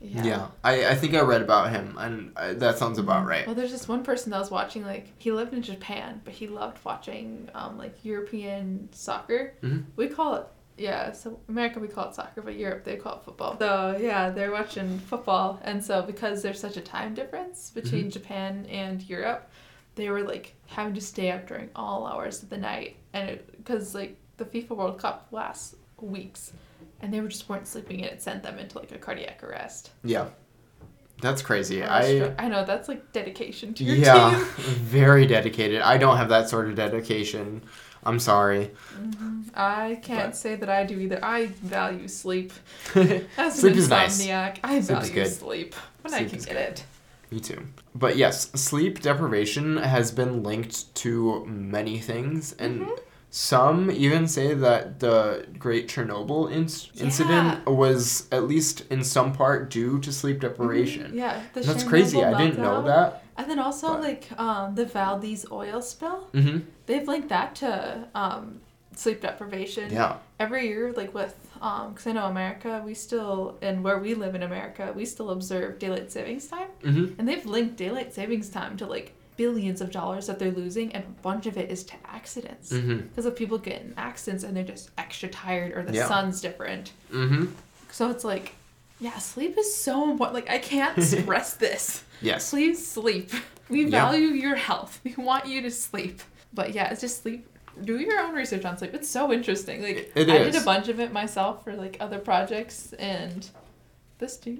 [0.01, 0.25] Yeah.
[0.25, 3.47] Yeah, I, I think I read about him, and uh, that sounds about right.
[3.47, 6.47] Well, there's this one person that was watching like he lived in Japan, but he
[6.47, 9.55] loved watching um like European soccer.
[9.63, 9.85] Mhm.
[9.97, 10.47] We call it
[10.79, 13.59] yeah, so America we call it soccer, but Europe they call it football.
[13.59, 18.11] So yeah, they're watching football, and so because there's such a time difference between Mm-hmm.
[18.19, 19.51] Japan and Europe,
[19.97, 23.95] they were like having to stay up during all hours of the night, and because
[23.95, 26.53] like the FIFA World Cup last weeks,
[27.01, 29.91] and they were just weren't sleeping, and it sent them into like a cardiac arrest.
[30.03, 30.29] Yeah,
[31.21, 31.83] that's crazy.
[31.85, 34.45] I, I I know that's like dedication to your yeah, team.
[34.67, 35.83] very dedicated.
[35.83, 37.63] I don't have that sort of dedication.
[38.03, 38.71] I'm sorry.
[39.55, 41.23] I can't But- say that I do either.
[41.23, 42.53] I value sleep.
[43.37, 44.23] As Sleep an is nice.
[44.23, 45.27] insomniac, I Sleep is value good.
[45.33, 46.57] sleep when I can get good.
[46.57, 46.85] it.
[47.31, 47.67] Me too.
[47.95, 52.99] But yes, sleep deprivation has been linked to many things, and Mhm.
[53.31, 59.71] Some even say that the Great Chernobyl inc- incident was at least in some part
[59.71, 61.13] due to sleep deprivation.
[61.15, 62.19] Yeah, the That's crazy.
[62.19, 63.23] Chernobyl I didn't know that.
[63.37, 66.29] And then also But- like um, the Valdez oil spill.
[66.33, 68.61] hmm They've linked that to um,
[68.97, 69.93] sleep deprivation.
[69.93, 70.17] Yeah.
[70.41, 74.43] Every year, like with, because I know America, we still, and where we live in
[74.43, 76.69] America, we still observe daylight savings time.
[76.83, 80.93] hmm And they've linked daylight savings time to like billions of dollars that they're losing,
[80.95, 82.71] and a bunch of it is to accidents.
[82.73, 82.99] Mm-hmm.
[83.09, 86.07] Because of people get in accidents and they're just extra tired or the Yeah.
[86.09, 86.93] sun's different.
[87.11, 87.47] Mm-hmm.
[87.91, 88.53] So it's like,
[89.01, 90.35] yeah, sleep is so important.
[90.35, 92.05] Like, I can't stress this.
[92.21, 92.51] Yes.
[92.51, 93.31] Please sleep.
[93.71, 93.91] We Yeah.
[94.11, 95.01] value your health.
[95.05, 96.21] We want you to sleep.
[96.53, 97.47] But yeah, it's just sleep.
[97.83, 98.93] Do your own research on sleep.
[98.93, 99.81] It's so interesting.
[99.83, 103.49] Like It I did a bunch of it myself for like other projects and
[104.19, 104.59] this too.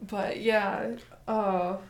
[0.00, 0.92] But yeah,
[1.26, 1.80] oh,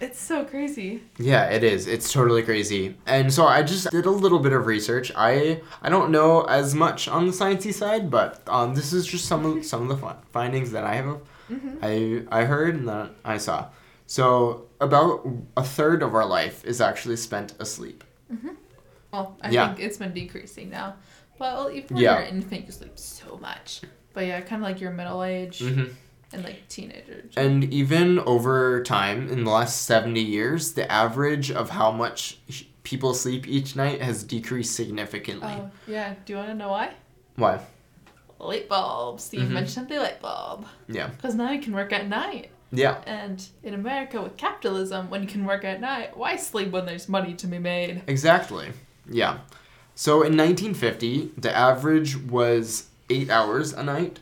[0.00, 1.02] it's so crazy.
[1.18, 1.86] Yeah, it is.
[1.86, 2.96] It's totally crazy.
[3.06, 5.10] And so I just did a little bit of research.
[5.16, 9.24] I I don't know as much on the sciencey side, but um, this is just
[9.26, 11.18] some of some of the fi- findings that I have
[11.50, 11.78] Mm-hmm.
[11.82, 13.68] I I heard and that I saw.
[14.06, 15.26] So about
[15.56, 18.04] a third of our life is actually spent asleep.
[19.12, 19.68] Well, I Yeah.
[19.74, 20.96] think it's been decreasing now.
[21.38, 22.18] Well, even when Yeah.
[22.18, 23.80] you're an infant, you sleep so much.
[24.12, 25.84] But yeah, kind of like your middle age hmm
[26.32, 27.24] and like teenager.
[27.36, 32.38] And even over time, in the last 70 years, the average of how much
[32.82, 35.48] people sleep each night has decreased significantly.
[35.52, 36.14] Oh yeah.
[36.24, 36.92] Do you want to know why?
[37.36, 37.60] Why?
[38.38, 39.20] Light bulb.
[39.20, 39.50] Steve Mhm.
[39.50, 40.66] mentioned the light bulb.
[40.88, 41.08] Yeah.
[41.08, 42.50] Because now you can work at night.
[42.70, 42.98] Yeah.
[43.06, 47.08] And in America, with capitalism, when you can work at night, why sleep when there's
[47.08, 48.02] money to be made?
[48.06, 48.68] Exactly.
[49.10, 49.38] Yeah.
[49.94, 54.20] So in 1950, the average was eight hours a night.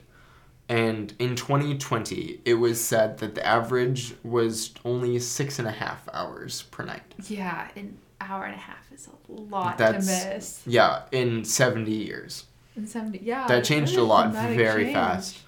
[0.69, 6.09] And in 2020, it was said that the average was only six and a half
[6.13, 7.03] hours per night.
[7.29, 10.63] Yeah, an hour and a half is a lot That's- to miss.
[10.67, 12.47] Yeah, in 70 years.
[12.77, 13.47] In 70, yeah.
[13.47, 14.95] that changed a lot very change.
[14.95, 15.39] fast.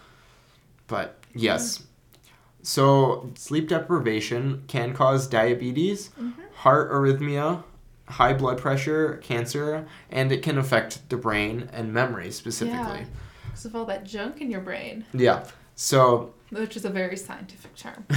[0.86, 1.82] But yes.
[2.62, 6.40] So sleep deprivation can cause diabetes, Mm-hmm.
[6.54, 7.64] heart arrhythmia,
[8.06, 13.06] high blood pressure, cancer, and it can affect the brain and memory specifically.
[13.59, 15.44] Because of all that junk in your brain, Yeah.
[15.74, 18.04] So which is a very scientific term.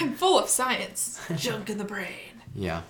[0.00, 1.20] I'm full of science.
[1.36, 2.40] Junk in the brain.
[2.54, 2.80] yeah.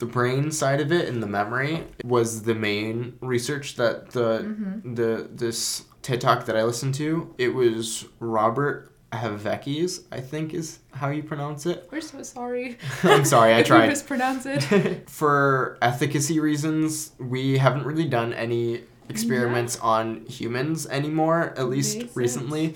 [0.00, 4.94] The brain side of it and the memory was the main research that the Mm-hmm.
[4.94, 7.32] the this TED talk that I listened to.
[7.38, 11.88] It was Robert Havekes, I think is how you pronounce it.
[11.92, 12.78] We're so sorry.
[13.04, 13.88] I'm sorry, I tried.
[13.88, 15.08] mispronounce it.
[15.08, 22.16] For efficacy reasons, we haven't really done any experiments on humans anymore, at least Makes
[22.16, 22.74] recently.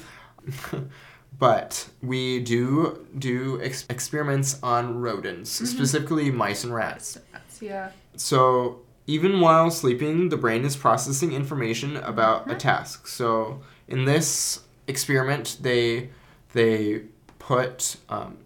[1.38, 7.18] but we do do ex- experiments on rodents, specifically mice and rats.
[7.32, 7.90] That's, yeah.
[8.16, 13.06] So even while sleeping, the brain is processing information about a task.
[13.06, 16.10] So in this experiment, they
[16.52, 17.02] they
[17.38, 18.38] put um,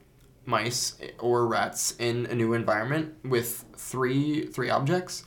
[0.47, 5.25] mice or rats in a new environment with three three objects,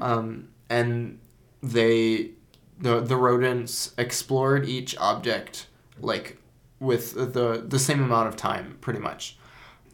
[0.00, 1.18] um, and
[1.62, 2.30] they
[2.78, 5.66] the the rodents explored each object
[6.00, 6.38] like
[6.80, 9.38] with the the same amount of time, pretty much,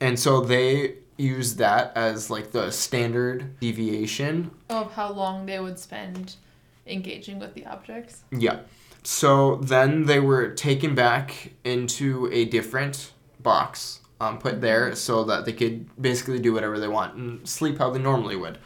[0.00, 5.78] and so they use that as like the standard deviation Of how long they would
[5.78, 6.36] spend
[6.86, 8.22] engaging with the objects.
[8.30, 8.60] Yeah.
[9.02, 15.44] So then they were taken back into a different box, um, put there so that
[15.44, 18.58] they could basically do whatever they want and sleep how they normally would.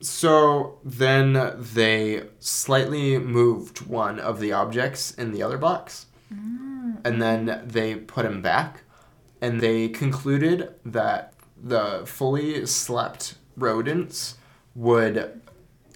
[0.00, 6.98] So then they slightly moved one of the objects in the other box, mm.
[7.04, 8.82] and then they put him back,
[9.40, 14.36] and they concluded that the fully slept rodents
[14.76, 15.40] would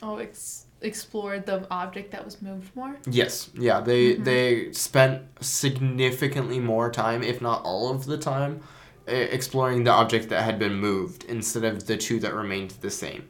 [0.03, 2.97] Oh, ex- explored the object that was moved more.
[3.09, 4.25] Yes, yeah, they mm-hmm.
[4.25, 8.63] they spent significantly more time, if not all of the time,
[9.07, 13.29] exploring the object that had been moved instead of the two that remained the same.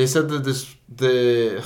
[0.00, 1.62] They said that this the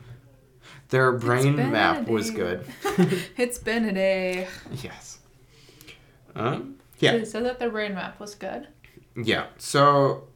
[0.88, 2.64] their brain map was good.
[3.36, 4.48] It's been a day.
[4.82, 5.18] yes.
[6.34, 7.18] Um, yeah.
[7.18, 8.68] They said that their brain map was good.
[9.14, 9.48] Yeah.
[9.58, 10.28] So,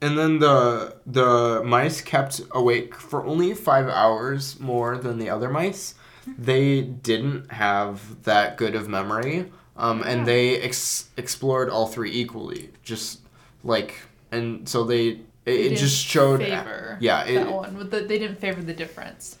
[0.00, 5.50] and then the the mice kept awake for only five hours more than the other
[5.50, 5.96] mice.
[6.38, 10.10] They didn't have that good of memory, um, Yeah.
[10.10, 12.70] and they ex- explored all three equally.
[12.84, 13.22] Just
[13.64, 13.96] like,
[14.30, 16.40] and so they it, it just showed.
[16.40, 17.76] favor yeah, it- that one.
[17.78, 19.38] But the, they didn't favor the difference.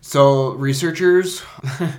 [0.00, 1.42] So researchers,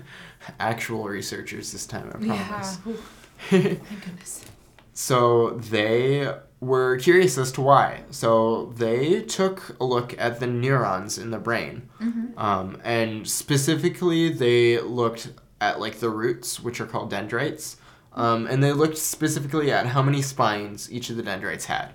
[0.60, 2.48] actual researchers this time, I Yeah.
[2.48, 2.78] promise.
[2.88, 2.98] Ooh,
[3.50, 4.46] Thank goodness.
[4.94, 8.04] So they were curious as to why.
[8.12, 11.90] So they took a look at the neurons in the brain,
[12.38, 15.30] um, and specifically they looked
[15.62, 17.78] at like the roots, which are called dendrites,
[18.14, 21.94] um, and they looked specifically at how many spines each of the dendrites had.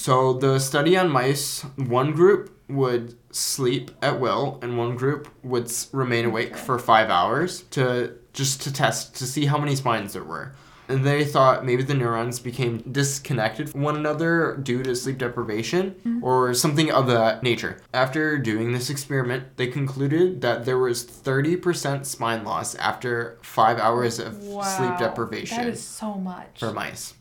[0.00, 5.70] So the study on mice, one group would sleep at will, and one group would
[5.92, 10.24] remain awake for five hours to just to test to see how many spines there
[10.24, 10.52] were.
[10.88, 15.90] And they thought maybe the neurons became disconnected from one another due to sleep deprivation
[15.90, 16.24] mm-hmm.
[16.24, 17.82] or something of that nature.
[17.92, 24.18] After doing this experiment, they concluded that there was 30% spine loss after five hours
[24.18, 26.58] of sleep deprivation That is so much.
[26.58, 27.12] for mice,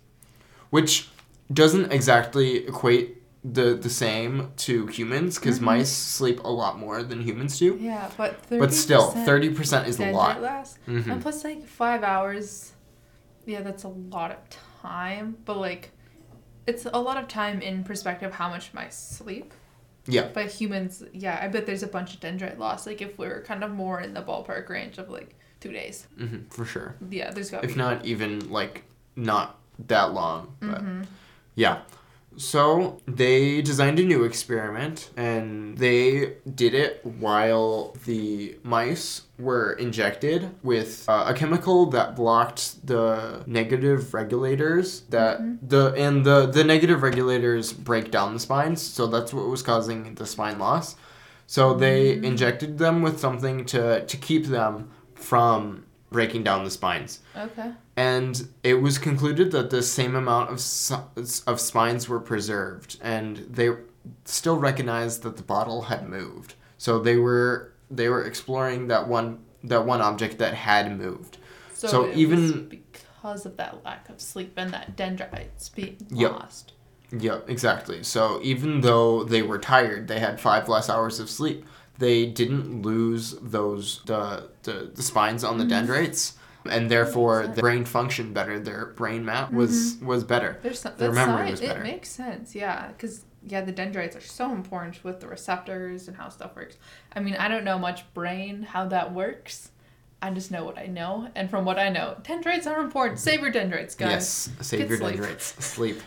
[0.70, 1.10] which
[1.52, 7.22] doesn't exactly equate the the same to humans because mice sleep a lot more than
[7.22, 7.78] humans do.
[7.80, 10.38] yeah, but 30 But still, 30% is a lot.
[10.88, 11.10] Mhm.
[11.12, 12.74] And plus, like five hours,
[13.46, 14.38] yeah, that's a lot of
[14.82, 15.38] time.
[15.46, 15.92] But like,
[16.68, 19.54] it's a lot of time in perspective how much mice sleep.
[20.06, 20.28] Yeah.
[20.34, 22.86] But humans, yeah, I bet there's a bunch of dendrite loss.
[22.86, 26.08] Like if we're kind of more in the ballpark range of like two days.
[26.18, 26.96] hmm for sure.
[27.10, 27.64] Yeah, there's got.
[27.64, 28.84] If not even like
[29.16, 31.02] not that long, but Mm-hmm.
[31.60, 31.76] Yeah.
[32.38, 40.40] So they designed a new experiment and they did it while the mice were injected
[40.64, 45.34] with uh, a chemical that blocked the negative regulators that
[45.74, 50.16] the and the the negative regulators break down the spines so that's what was causing
[50.16, 50.96] the spine loss
[51.48, 54.74] so they injected them with something to to keep them
[55.16, 57.70] from breaking down the spines Okay.
[58.00, 60.58] And it was concluded that the same amount of
[61.46, 63.70] of spines were preserved and they
[64.24, 66.54] still recognized that the bottle had moved.
[66.78, 71.38] So they were they were exploring that one that one object that had moved.
[71.74, 76.32] So, So even- because of that lack of sleep and that dendrites being Yep.
[76.32, 76.72] lost.
[77.12, 78.04] yeah exactly.
[78.04, 81.66] So even though they were tired they had five less hours of sleep
[81.98, 85.76] they didn't lose those the the, the spines on the mm-hmm.
[85.86, 90.06] dendrites and therefore the brain functioned better their brain map was mm-hmm.
[90.06, 91.62] was better There's some, Their that's memory science.
[91.62, 91.80] was better.
[91.82, 96.18] It makes sense, yeah, because yeah, the dendrites are so important with the receptors and
[96.18, 96.78] how stuff works.
[97.14, 99.72] I mean, I don't know much brain how that works.
[100.22, 103.20] I just know what I know, and from what I know, dendrites are important.
[103.20, 104.12] Save your dendrites, guys.
[104.12, 105.16] Yes, save Get your sleep.
[105.16, 105.46] dendrites.
[105.66, 106.02] Sleep.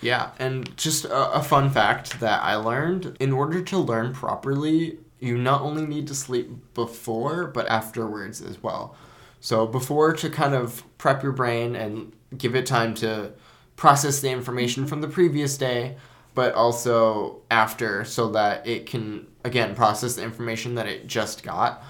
[0.00, 4.98] yeah, and just a, a fun fact that I learned in order to learn properly,
[5.20, 8.96] you not only need to sleep before, but afterwards as well.
[9.44, 13.34] So, before to kind of prep your brain and give it time to
[13.76, 15.98] process the information from the previous day,
[16.34, 21.84] but also after so that it can, again, process the information that it just got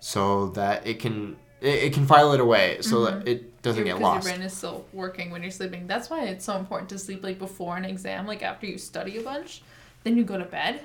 [0.00, 1.38] so that it can.
[1.62, 4.26] It, it can file it away so that it doesn't Your- get lost.
[4.26, 5.86] Your brain is still working when you're sleeping.
[5.86, 9.16] That's why it's so important to sleep like before an exam, like after you study
[9.16, 9.62] a bunch,
[10.04, 10.82] then you go to bed.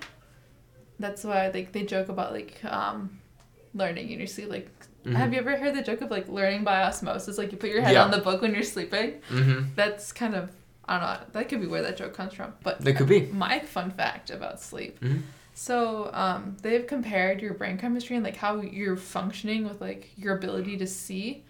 [0.99, 3.19] That's why like they joke about like um,
[3.73, 4.49] learning in your sleep.
[4.49, 4.71] Like,
[5.05, 5.15] Mhm.
[5.15, 7.37] have you ever heard the joke of like learning by osmosis?
[7.37, 8.03] Like you put your head Yeah.
[8.03, 9.21] on the book when you're sleeping.
[9.29, 9.69] Mm-hmm.
[9.75, 10.51] That's kind of
[10.85, 11.19] I don't know.
[11.33, 12.53] That could be where that joke comes from.
[12.61, 13.27] But That could be.
[13.27, 14.99] my fun fact about sleep.
[14.99, 15.21] Mhm.
[15.53, 20.35] So um, they've compared your brain chemistry and like how you're functioning with like your
[20.35, 21.43] ability to see,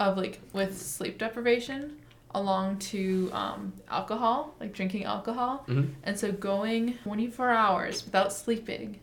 [0.00, 1.98] of like with sleep deprivation,
[2.34, 5.90] along to um, alcohol, like drinking alcohol, Mhm.
[6.04, 9.00] and so going 24 hours without sleeping,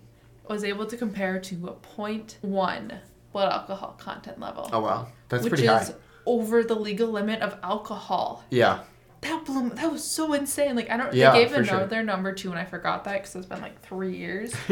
[0.48, 3.00] was able to compare to a 0.1
[3.32, 5.94] blood alcohol content level, Oh wow, that's which pretty is
[6.26, 8.44] over the legal limit of alcohol.
[8.50, 8.80] Yeah,
[9.22, 10.76] that blew that was so insane.
[10.76, 11.78] Like i don't Yeah, they gave for sure.
[11.78, 14.54] another number too and i forgot that because it's been like three years.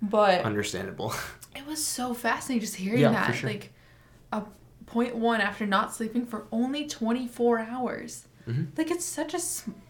[0.00, 1.12] But understandable.
[1.56, 3.26] it was so fascinating just hearing Yeah, that.
[3.26, 3.50] for sure.
[3.50, 3.72] like
[4.32, 4.44] a
[4.86, 8.68] point one after not sleeping for only 24 hours Mhm.
[8.78, 9.40] like it's such a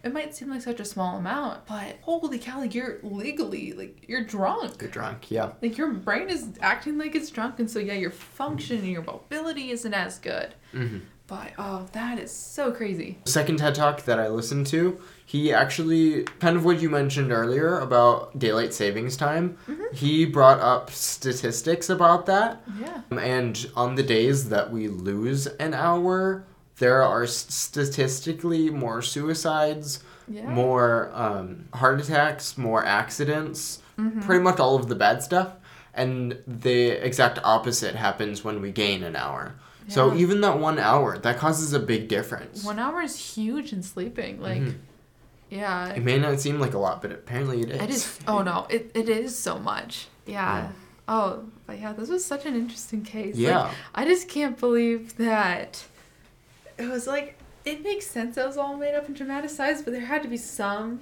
[0.07, 4.05] it might seem like such a small amount but holy cow like you're legally like
[4.09, 5.31] you're drunk You're drunk.
[5.31, 5.53] Yeah.
[5.63, 9.03] like your brain is acting like it's drunk and so yeah your function and your
[9.05, 10.99] mobility isn't as good hmm
[11.29, 15.53] but oh that is so crazy The second TED talk that I listened to, he
[15.53, 19.59] actually kind of what you mentioned earlier about daylight savings time.
[19.69, 19.95] Mm-hmm.
[19.95, 25.75] He brought up statistics about that, yeah and on the days that we lose an
[25.75, 26.45] hour,
[26.79, 34.21] there are statistically more suicides, yeah more um, heart attacks, more accidents, Mm-hmm.
[34.21, 35.55] pretty much all of the bad stuff.
[35.93, 39.55] And the exact opposite happens when we gain an hour.
[39.89, 42.63] So even that one hour, that causes a big difference.
[42.63, 44.41] One hour is huge in sleeping.
[44.41, 44.75] Like, Mhm.
[45.51, 47.81] yeah, It may not seem like a lot, but apparently it is.
[47.83, 48.19] it is.
[48.29, 50.07] Oh no, it, it is so much.
[50.27, 50.35] Yeah.
[50.59, 50.69] Yeah.
[51.09, 53.35] Oh, but yeah, this was such an interesting case.
[53.35, 53.73] Like, Yeah.
[53.97, 55.85] I just can't believe that
[56.79, 59.93] it was like it makes sense that it was all made up and dramatized, but
[59.93, 61.01] there had to be some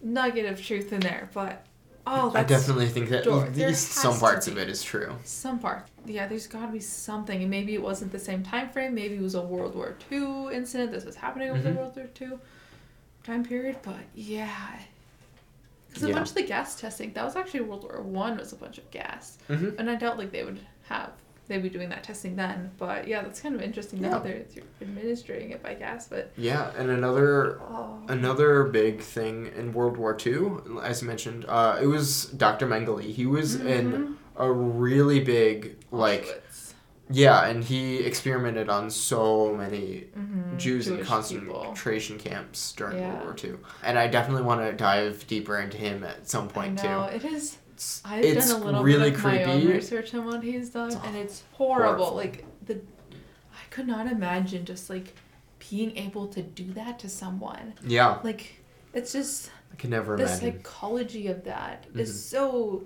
[0.00, 1.28] nugget of truth in there.
[1.34, 1.64] But
[2.06, 5.16] oh, I definitely think that at least some parts of it is true.
[5.24, 5.86] some part.
[6.06, 8.94] Yeah, there's got to be something, and maybe it wasn't the same time frame.
[8.94, 10.92] Maybe it was a World War II incident.
[10.92, 11.64] This was happening over Mhm.
[11.64, 12.38] the World War II
[13.24, 13.78] time period.
[13.82, 14.78] But yeah,
[15.88, 16.14] because a Yeah.
[16.14, 18.88] bunch of the gas testing that was actually World War One was a bunch of
[18.92, 19.78] gas, Mm-hmm.
[19.78, 21.10] and I doubt like they would have
[21.48, 22.70] they'd be doing that testing then.
[22.78, 24.10] But yeah, that's kind of interesting Yeah.
[24.10, 24.44] that they're,
[24.82, 26.08] administering it by gas.
[26.08, 31.44] But Yeah, and another oh, another big thing in World War II, as you mentioned,
[31.48, 32.66] uh, it was Dr.
[32.66, 33.02] Mengele.
[33.02, 34.14] He was in Mhm.
[34.36, 36.72] a really big like Auschwitz.
[37.10, 40.56] yeah, and he experimented on so many Mhm.
[40.58, 41.14] Jews in Jewish people.
[41.62, 43.12] concentration camps during Yeah.
[43.14, 43.58] World War II.
[43.84, 47.16] And I definitely want to dive deeper into him at some point I know too.
[47.16, 47.58] it is.
[47.76, 50.70] It's, I've it's done a little really bit of my own research on what he's
[50.70, 52.04] done, It's and it's horrible.
[52.06, 52.16] horrible.
[52.16, 52.76] Like the,
[53.52, 55.14] I could not imagine just like
[55.70, 57.74] being able to do that to someone.
[57.86, 58.60] Yeah, Like
[58.94, 60.46] it's just I can never the imagine.
[60.46, 62.14] The psychology of that is Mhm.
[62.14, 62.84] so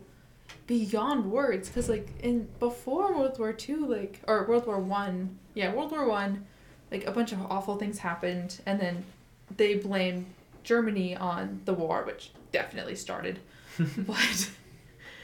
[0.66, 1.68] beyond words.
[1.68, 6.09] Because like in before World War Two, like or World War One, yeah, World War
[6.09, 6.47] One,
[6.91, 9.05] like a bunch of awful things happened, and then
[9.57, 10.26] they blamed
[10.64, 13.38] Germany on the war, which definitely started.
[13.97, 14.51] but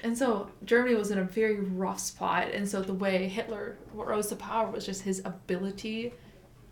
[0.06, 4.28] and so Germany was in a very rough spot, and so the way Hitler rose
[4.28, 6.12] to power was just his ability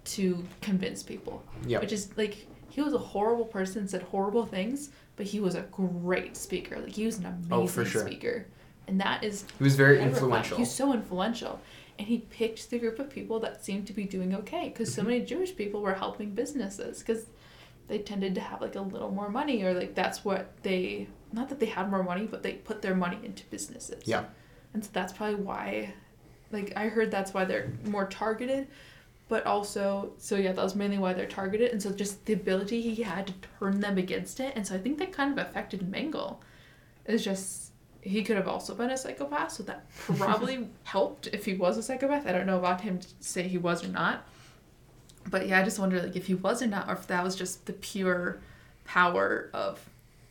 [0.05, 1.80] to convince people Yep.
[1.82, 5.62] which is like he was a horrible person, said horrible things, but he was a
[5.70, 6.78] great speaker.
[6.80, 8.07] Like he was an amazing Oh, for sure.
[8.07, 8.47] speaker,
[8.89, 10.57] and that is He was very influential.
[10.57, 11.61] He was so influential,
[11.99, 15.03] and he picked the group of people that seemed to be doing okay because so
[15.03, 15.07] Mhm.
[15.07, 17.26] many Jewish people were helping businesses because
[17.89, 21.49] they tended to have like a little more money or like that's what they not
[21.49, 24.03] that they had more money but they put their money into businesses.
[24.07, 24.24] Yeah.
[24.72, 25.93] and so that's probably why
[26.53, 28.68] like i heard that's why they're more targeted
[29.28, 31.72] but also so yeah that was mainly why they're targeted.
[31.72, 34.53] And so just the ability he had to turn them against it.
[34.55, 36.37] And so i think that kind of affected Mengele.
[37.07, 37.72] it's just
[38.03, 41.82] he could have also been a psychopath so that probably helped if he was a
[41.82, 42.26] psychopath.
[42.26, 44.26] I don't know about him to say he was or not.
[45.30, 47.35] But yeah i just wonder like if he was or not or if that was
[47.35, 48.41] just the pure
[48.85, 49.80] power of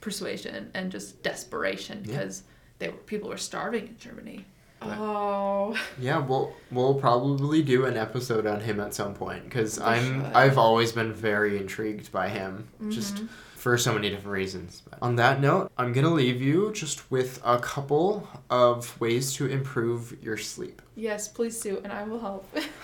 [0.04, 2.12] persuasion and just desperation Yeah.
[2.18, 2.44] because
[2.80, 4.46] they were people were starving in germany
[4.82, 10.24] oh Yeah, we'll we'll probably do an episode on him at some point because I'm
[10.26, 10.34] should.
[10.34, 13.30] I've always been very intrigued by him, just Mhm.
[13.56, 14.82] for so many different reasons.
[14.90, 19.46] But on that note, I'm gonna leave you just with a couple of ways to
[19.46, 20.82] improve your sleep.
[20.96, 22.44] yes please do and i will help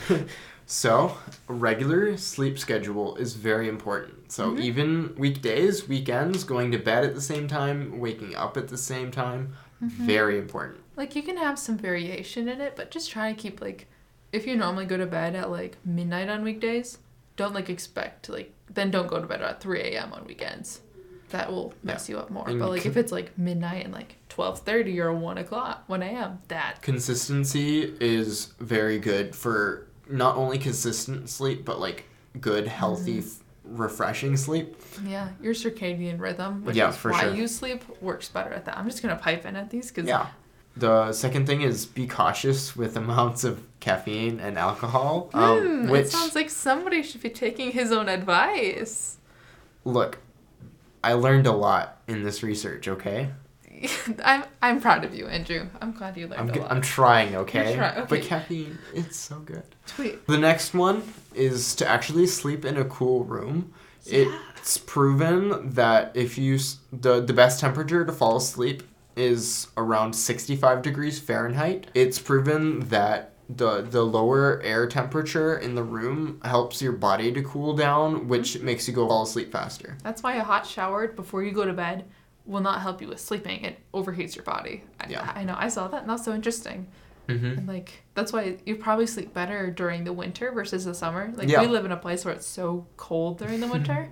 [0.72, 1.18] So,
[1.50, 4.32] a regular sleep schedule is very important.
[4.32, 4.60] So, Mhm.
[4.62, 9.10] even weekdays, weekends, going to bed at the same time, waking up at the same
[9.10, 10.06] time, Mm-hmm.
[10.06, 10.80] very important.
[10.96, 13.88] like you can have some variation in it but just try to keep like
[14.34, 16.98] if you normally go to bed at like midnight on weekdays
[17.38, 20.82] don't like expect like then don't go to bed at 3 a.m on weekends
[21.30, 23.94] that will mess you up more And but like con- if it's like midnight and
[23.94, 30.58] like 12.30 or 1 o'clock 1 a.m that Consistency is very good for not only
[30.58, 32.06] consistent sleep, but like
[32.42, 34.76] good, healthy, f- refreshing sleep.
[35.06, 37.34] yeah your circadian rhythm which Yeah, is why sure.
[37.36, 40.28] you sleep works better at that i'm just gonna pipe in at these because Yeah.
[40.78, 45.30] The second thing is be cautious with amounts of caffeine and alcohol.
[45.34, 49.18] Um, Hmm, which it sounds like somebody should be taking his own advice
[49.84, 50.20] look,
[51.04, 52.88] I learned a lot in this research.
[52.88, 53.30] Okay,
[54.26, 55.68] I'm I'm proud of you, Andrew.
[55.82, 56.72] I'm glad you learned I'm a g- lot.
[56.72, 57.36] I'm trying.
[57.36, 59.64] Okay, try- but caffeine, it's so good.
[59.88, 60.26] Tweet.
[60.28, 63.74] The next one is to actually sleep in a cool room.
[64.04, 64.26] Yeah.
[64.58, 68.84] It's proven that if you s- the the best temperature to fall asleep
[69.16, 71.88] is around 65 degrees Fahrenheit.
[71.94, 77.42] It's proven that the the lower air temperature in the room helps your body to
[77.42, 78.66] cool down, which mm-hmm.
[78.66, 79.98] makes you go fall asleep faster.
[80.04, 82.06] That's why a hot shower before you go to bed
[82.50, 83.64] will not help you with sleeping.
[83.64, 84.84] It overheats your body.
[85.00, 85.32] I, Yeah.
[85.36, 85.56] I know.
[85.58, 86.88] I saw that, and that's so interesting.
[87.28, 87.46] Mm-hmm.
[87.60, 91.32] And like that's why you probably sleep better during the winter versus the summer.
[91.36, 91.62] Like Yeah.
[91.62, 94.10] we live in a place where it's so cold during the winter,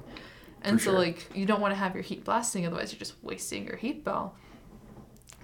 [0.62, 1.00] and so sure.
[1.00, 4.06] like you don't want to have your heat blasting, otherwise you're just wasting your heat
[4.06, 4.36] bill.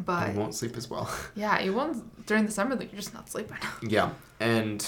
[0.05, 1.07] But You won't sleep as well.
[1.35, 2.75] yeah, you won't during the summer.
[2.75, 3.57] Like you're just not sleeping.
[3.81, 4.11] Yeah,
[4.43, 4.87] and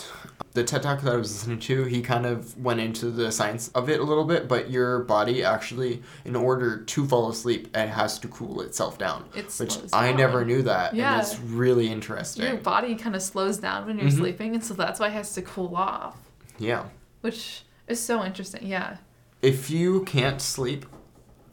[0.54, 3.70] the TED Talk that I was listening to, he kind of went into the science
[3.70, 7.88] of it a little bit, but your body actually, in order to fall asleep, it
[7.88, 9.26] has to cool itself down.
[9.36, 10.18] It Which I down.
[10.18, 11.14] never knew that, Yeah.
[11.14, 12.46] and it's really interesting.
[12.46, 14.18] Your body kind of slows down when you're Mhm.
[14.18, 16.18] sleeping, and so that's why it has to cool off,
[16.58, 16.84] Yeah.
[17.22, 18.66] which is so interesting.
[18.68, 18.98] Yeah.
[19.42, 20.86] If you can't sleep,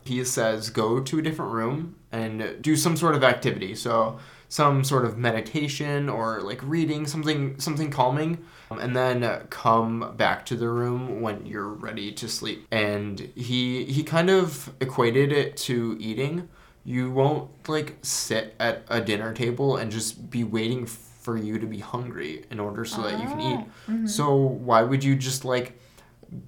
[0.05, 3.75] he says go to a different room and do some sort of activity.
[3.75, 4.19] So
[4.53, 8.37] some sort of meditation or like reading something something calming
[8.71, 12.67] um, and then uh, come back to the room when you're ready to sleep.
[12.71, 16.51] And he he kind of equated it to eating.
[16.85, 21.67] You won't like sit at a dinner table and just be waiting for you to
[21.67, 23.61] be hungry in order so that you can eat.
[23.89, 24.09] Mhm.
[24.09, 25.79] so why would you just like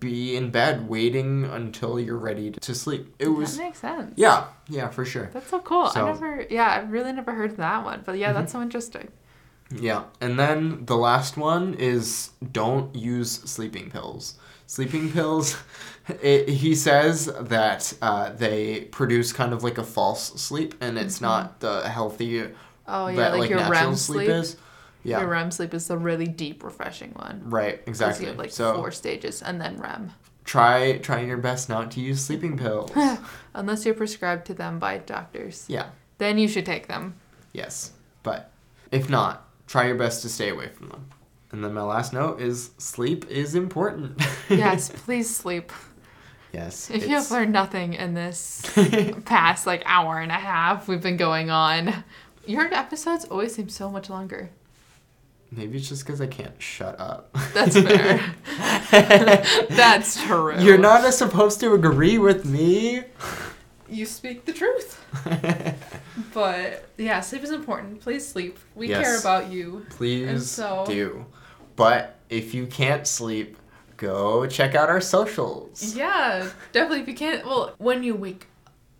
[0.01, 3.15] be in bed waiting until you're ready to sleep?
[3.19, 4.12] It was that makes sense.
[4.16, 5.31] yeah, yeah, for sure.
[5.32, 5.89] That's so cool.
[5.89, 8.02] So- I never, yeah, I really never heard that one.
[8.05, 8.35] But yeah, Mhm.
[8.35, 9.09] that's so interesting.
[9.70, 14.35] Yeah, and then the last one is don't use sleeping pills.
[14.66, 15.56] Sleeping pills,
[16.23, 21.20] it, he says that uh, they produce kind of like a false sleep, and it's
[21.20, 22.52] not the healthy Mm-hmm.
[22.86, 24.28] Oh yeah, that like, like, your natural REM sleep, sleep.
[24.28, 24.56] is.
[25.05, 27.43] Yeah, Your REM sleep is the really deep, refreshing one.
[27.44, 27.81] Right.
[27.86, 28.24] exactly.
[28.24, 30.12] You have like so four stages and then REM.
[30.44, 32.90] try try your best not to use sleeping pills.
[33.55, 35.64] Unless you're prescribed to them by doctors.
[35.68, 37.14] yeah, Then you should take them.
[37.52, 38.51] yes, but
[38.90, 41.06] if not, try your best to stay away from them.
[41.52, 44.20] And then my last note is sleep is important.
[44.48, 45.70] Yes, please sleep.
[46.52, 46.90] yes.
[46.90, 48.62] If you have learned nothing in this
[49.24, 52.05] past like hour and a half we've been going on,
[52.47, 54.51] your episodes always seem so much longer.
[55.56, 57.36] Maybe it's just because I can't shut up.
[57.52, 58.35] That's fair.
[59.70, 60.59] That's true.
[60.59, 63.02] You're not supposed to agree with me.
[63.89, 65.01] You speak the truth.
[66.32, 68.01] But yeah, sleep is important.
[68.01, 68.59] Please sleep.
[68.74, 69.86] We care about you.
[69.90, 71.26] Please so- do.
[71.76, 73.56] But if you can't sleep,
[73.97, 75.94] go check out our socials.
[75.94, 77.02] Yeah, definitely.
[77.02, 78.47] If you can't, well, when you wake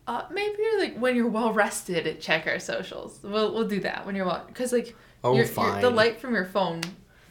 [0.07, 3.19] up, maybe like when you're well rested, check our socials.
[3.23, 5.81] We'll we'll do that when you're well, because like Oh, your, fine.
[5.81, 6.83] the light from your phone,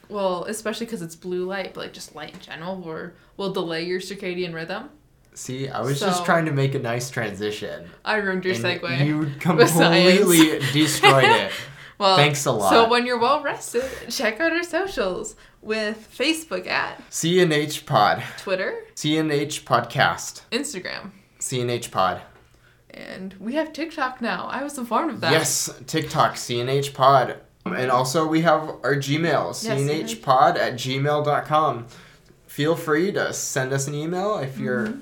[0.10, 3.84] well, especially because it's blue light, but like just light in general, will will delay
[3.84, 4.90] your circadian rhythm.
[5.36, 7.90] See, I was So- just trying to make a nice transition.
[8.06, 9.06] I ruined your segue.
[9.06, 11.52] You completely destroyed it.
[11.98, 12.70] well, thanks a lot.
[12.72, 18.22] So when you're well rested, check out our socials with Facebook at CNH Pod.
[18.38, 20.42] Twitter, CNH Podcast.
[20.52, 22.22] Instagram, CNH Pod.
[22.92, 24.46] and we have TikTok now.
[24.52, 25.32] I was informed of that.
[25.32, 27.38] Yes, TikTok, CNH Pod.
[27.76, 31.88] And also we have our Gmail, Yes, cnhpod at gmail.com.
[32.48, 34.94] Feel free to send us an email if you're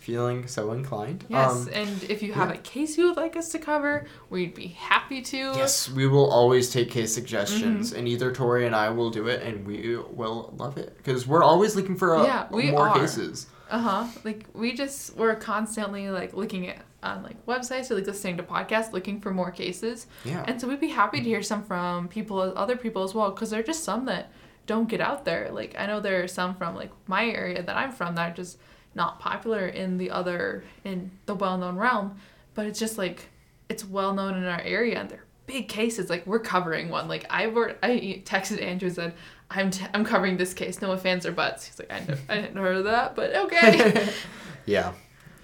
[0.00, 1.20] feeling so inclined.
[1.24, 1.32] Mm-hmm.
[1.34, 2.54] Yes, Um, and if you have yeah.
[2.56, 5.36] a case you would like us to cover, we'd be happy to.
[5.36, 7.98] yes, we will always take case suggestions, Mm-hmm.
[7.98, 11.42] and either Torii and I will do it, and we will love it because we're
[11.44, 12.98] always looking for uh Yeah, we more are.
[12.98, 13.46] cases.
[13.68, 14.06] Uh huh.
[14.24, 18.42] Like we just we're constantly like looking at on like websites or like listening to
[18.42, 20.06] podcasts, looking for more cases.
[20.24, 20.44] Yeah.
[20.46, 23.50] And so we'd be happy to hear some from people, other people as well, because
[23.50, 24.30] there are just some that
[24.66, 25.50] don't get out there.
[25.52, 28.34] Like I know there are some from like my area that I'm from that are
[28.34, 28.58] just
[28.94, 32.16] not popular in the other in the well-known realm,
[32.54, 33.28] but it's just like
[33.68, 36.10] it's well known in our area and they're big cases.
[36.10, 37.08] Like we're covering one.
[37.08, 37.46] Like I
[37.82, 39.14] I texted Andrew and said.
[39.48, 40.82] I'm, t- I'm covering this case.
[40.82, 41.68] No offense or buts.
[41.68, 44.08] He's like, I, know, I didn't heard of that, but okay.
[44.66, 44.92] Yeah.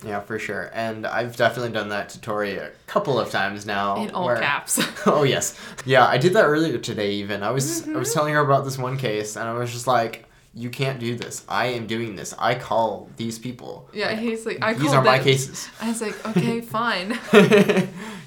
[0.04, 0.70] Yeah, for sure.
[0.74, 4.02] And I've definitely done that to Torii a couple of times now.
[4.02, 4.80] In all where- caps.
[5.06, 6.06] Oh yes, yeah.
[6.06, 7.12] I did that earlier today.
[7.12, 7.98] Even I was I Mm-hmm.
[7.98, 11.16] was telling her about this one case, and I was just like, "You can't do
[11.16, 11.44] this.
[11.48, 12.34] I am doing this.
[12.38, 13.88] I call these people.
[13.92, 17.18] Yeah, he's like, I These are my cases." I was like, okay, fine.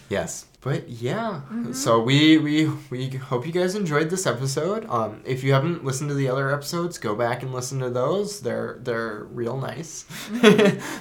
[0.09, 1.41] yes, but yeah.
[1.51, 1.73] Mm-hmm.
[1.73, 4.89] So we we we hope you guys enjoyed this episode.
[4.89, 8.39] Um, if you haven't listened to the other episodes, go back and listen to those.
[8.41, 10.05] They're they're real nice.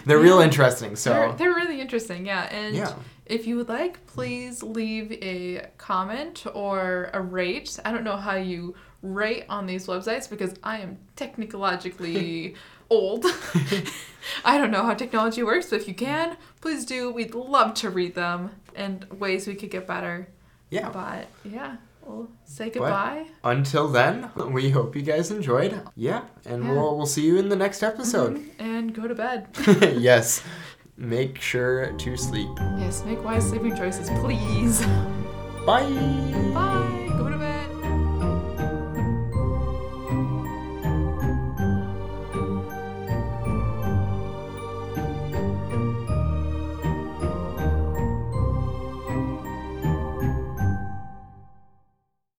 [0.05, 0.97] they're real interesting.
[0.97, 2.43] So they're, they're really interesting, yeah.
[2.55, 2.93] And Yeah.
[3.25, 7.79] if you would like, please leave a comment or a rate.
[7.87, 12.55] I don't know how you rate on these websites because I am technologically
[12.95, 13.25] old.
[14.45, 17.11] I don't know how technology works, but if you can, please do.
[17.11, 20.29] We'd love to read them and ways we could get better.
[20.71, 20.89] yeah.
[20.91, 23.27] But yeah, we'll say goodbye.
[23.43, 25.81] Until then, we hope you guys enjoyed.
[25.95, 26.71] Yeah, and Yeah.
[26.73, 28.37] we'll we'll see you in the next episode.
[28.37, 28.63] Mm-hmm.
[28.63, 29.49] And go to bed.
[30.11, 30.43] yes.
[30.97, 32.49] Make sure to sleep.
[32.79, 34.81] yes, make wise sleeping choices, please.
[35.67, 35.91] Bye.
[36.55, 37.01] Bye.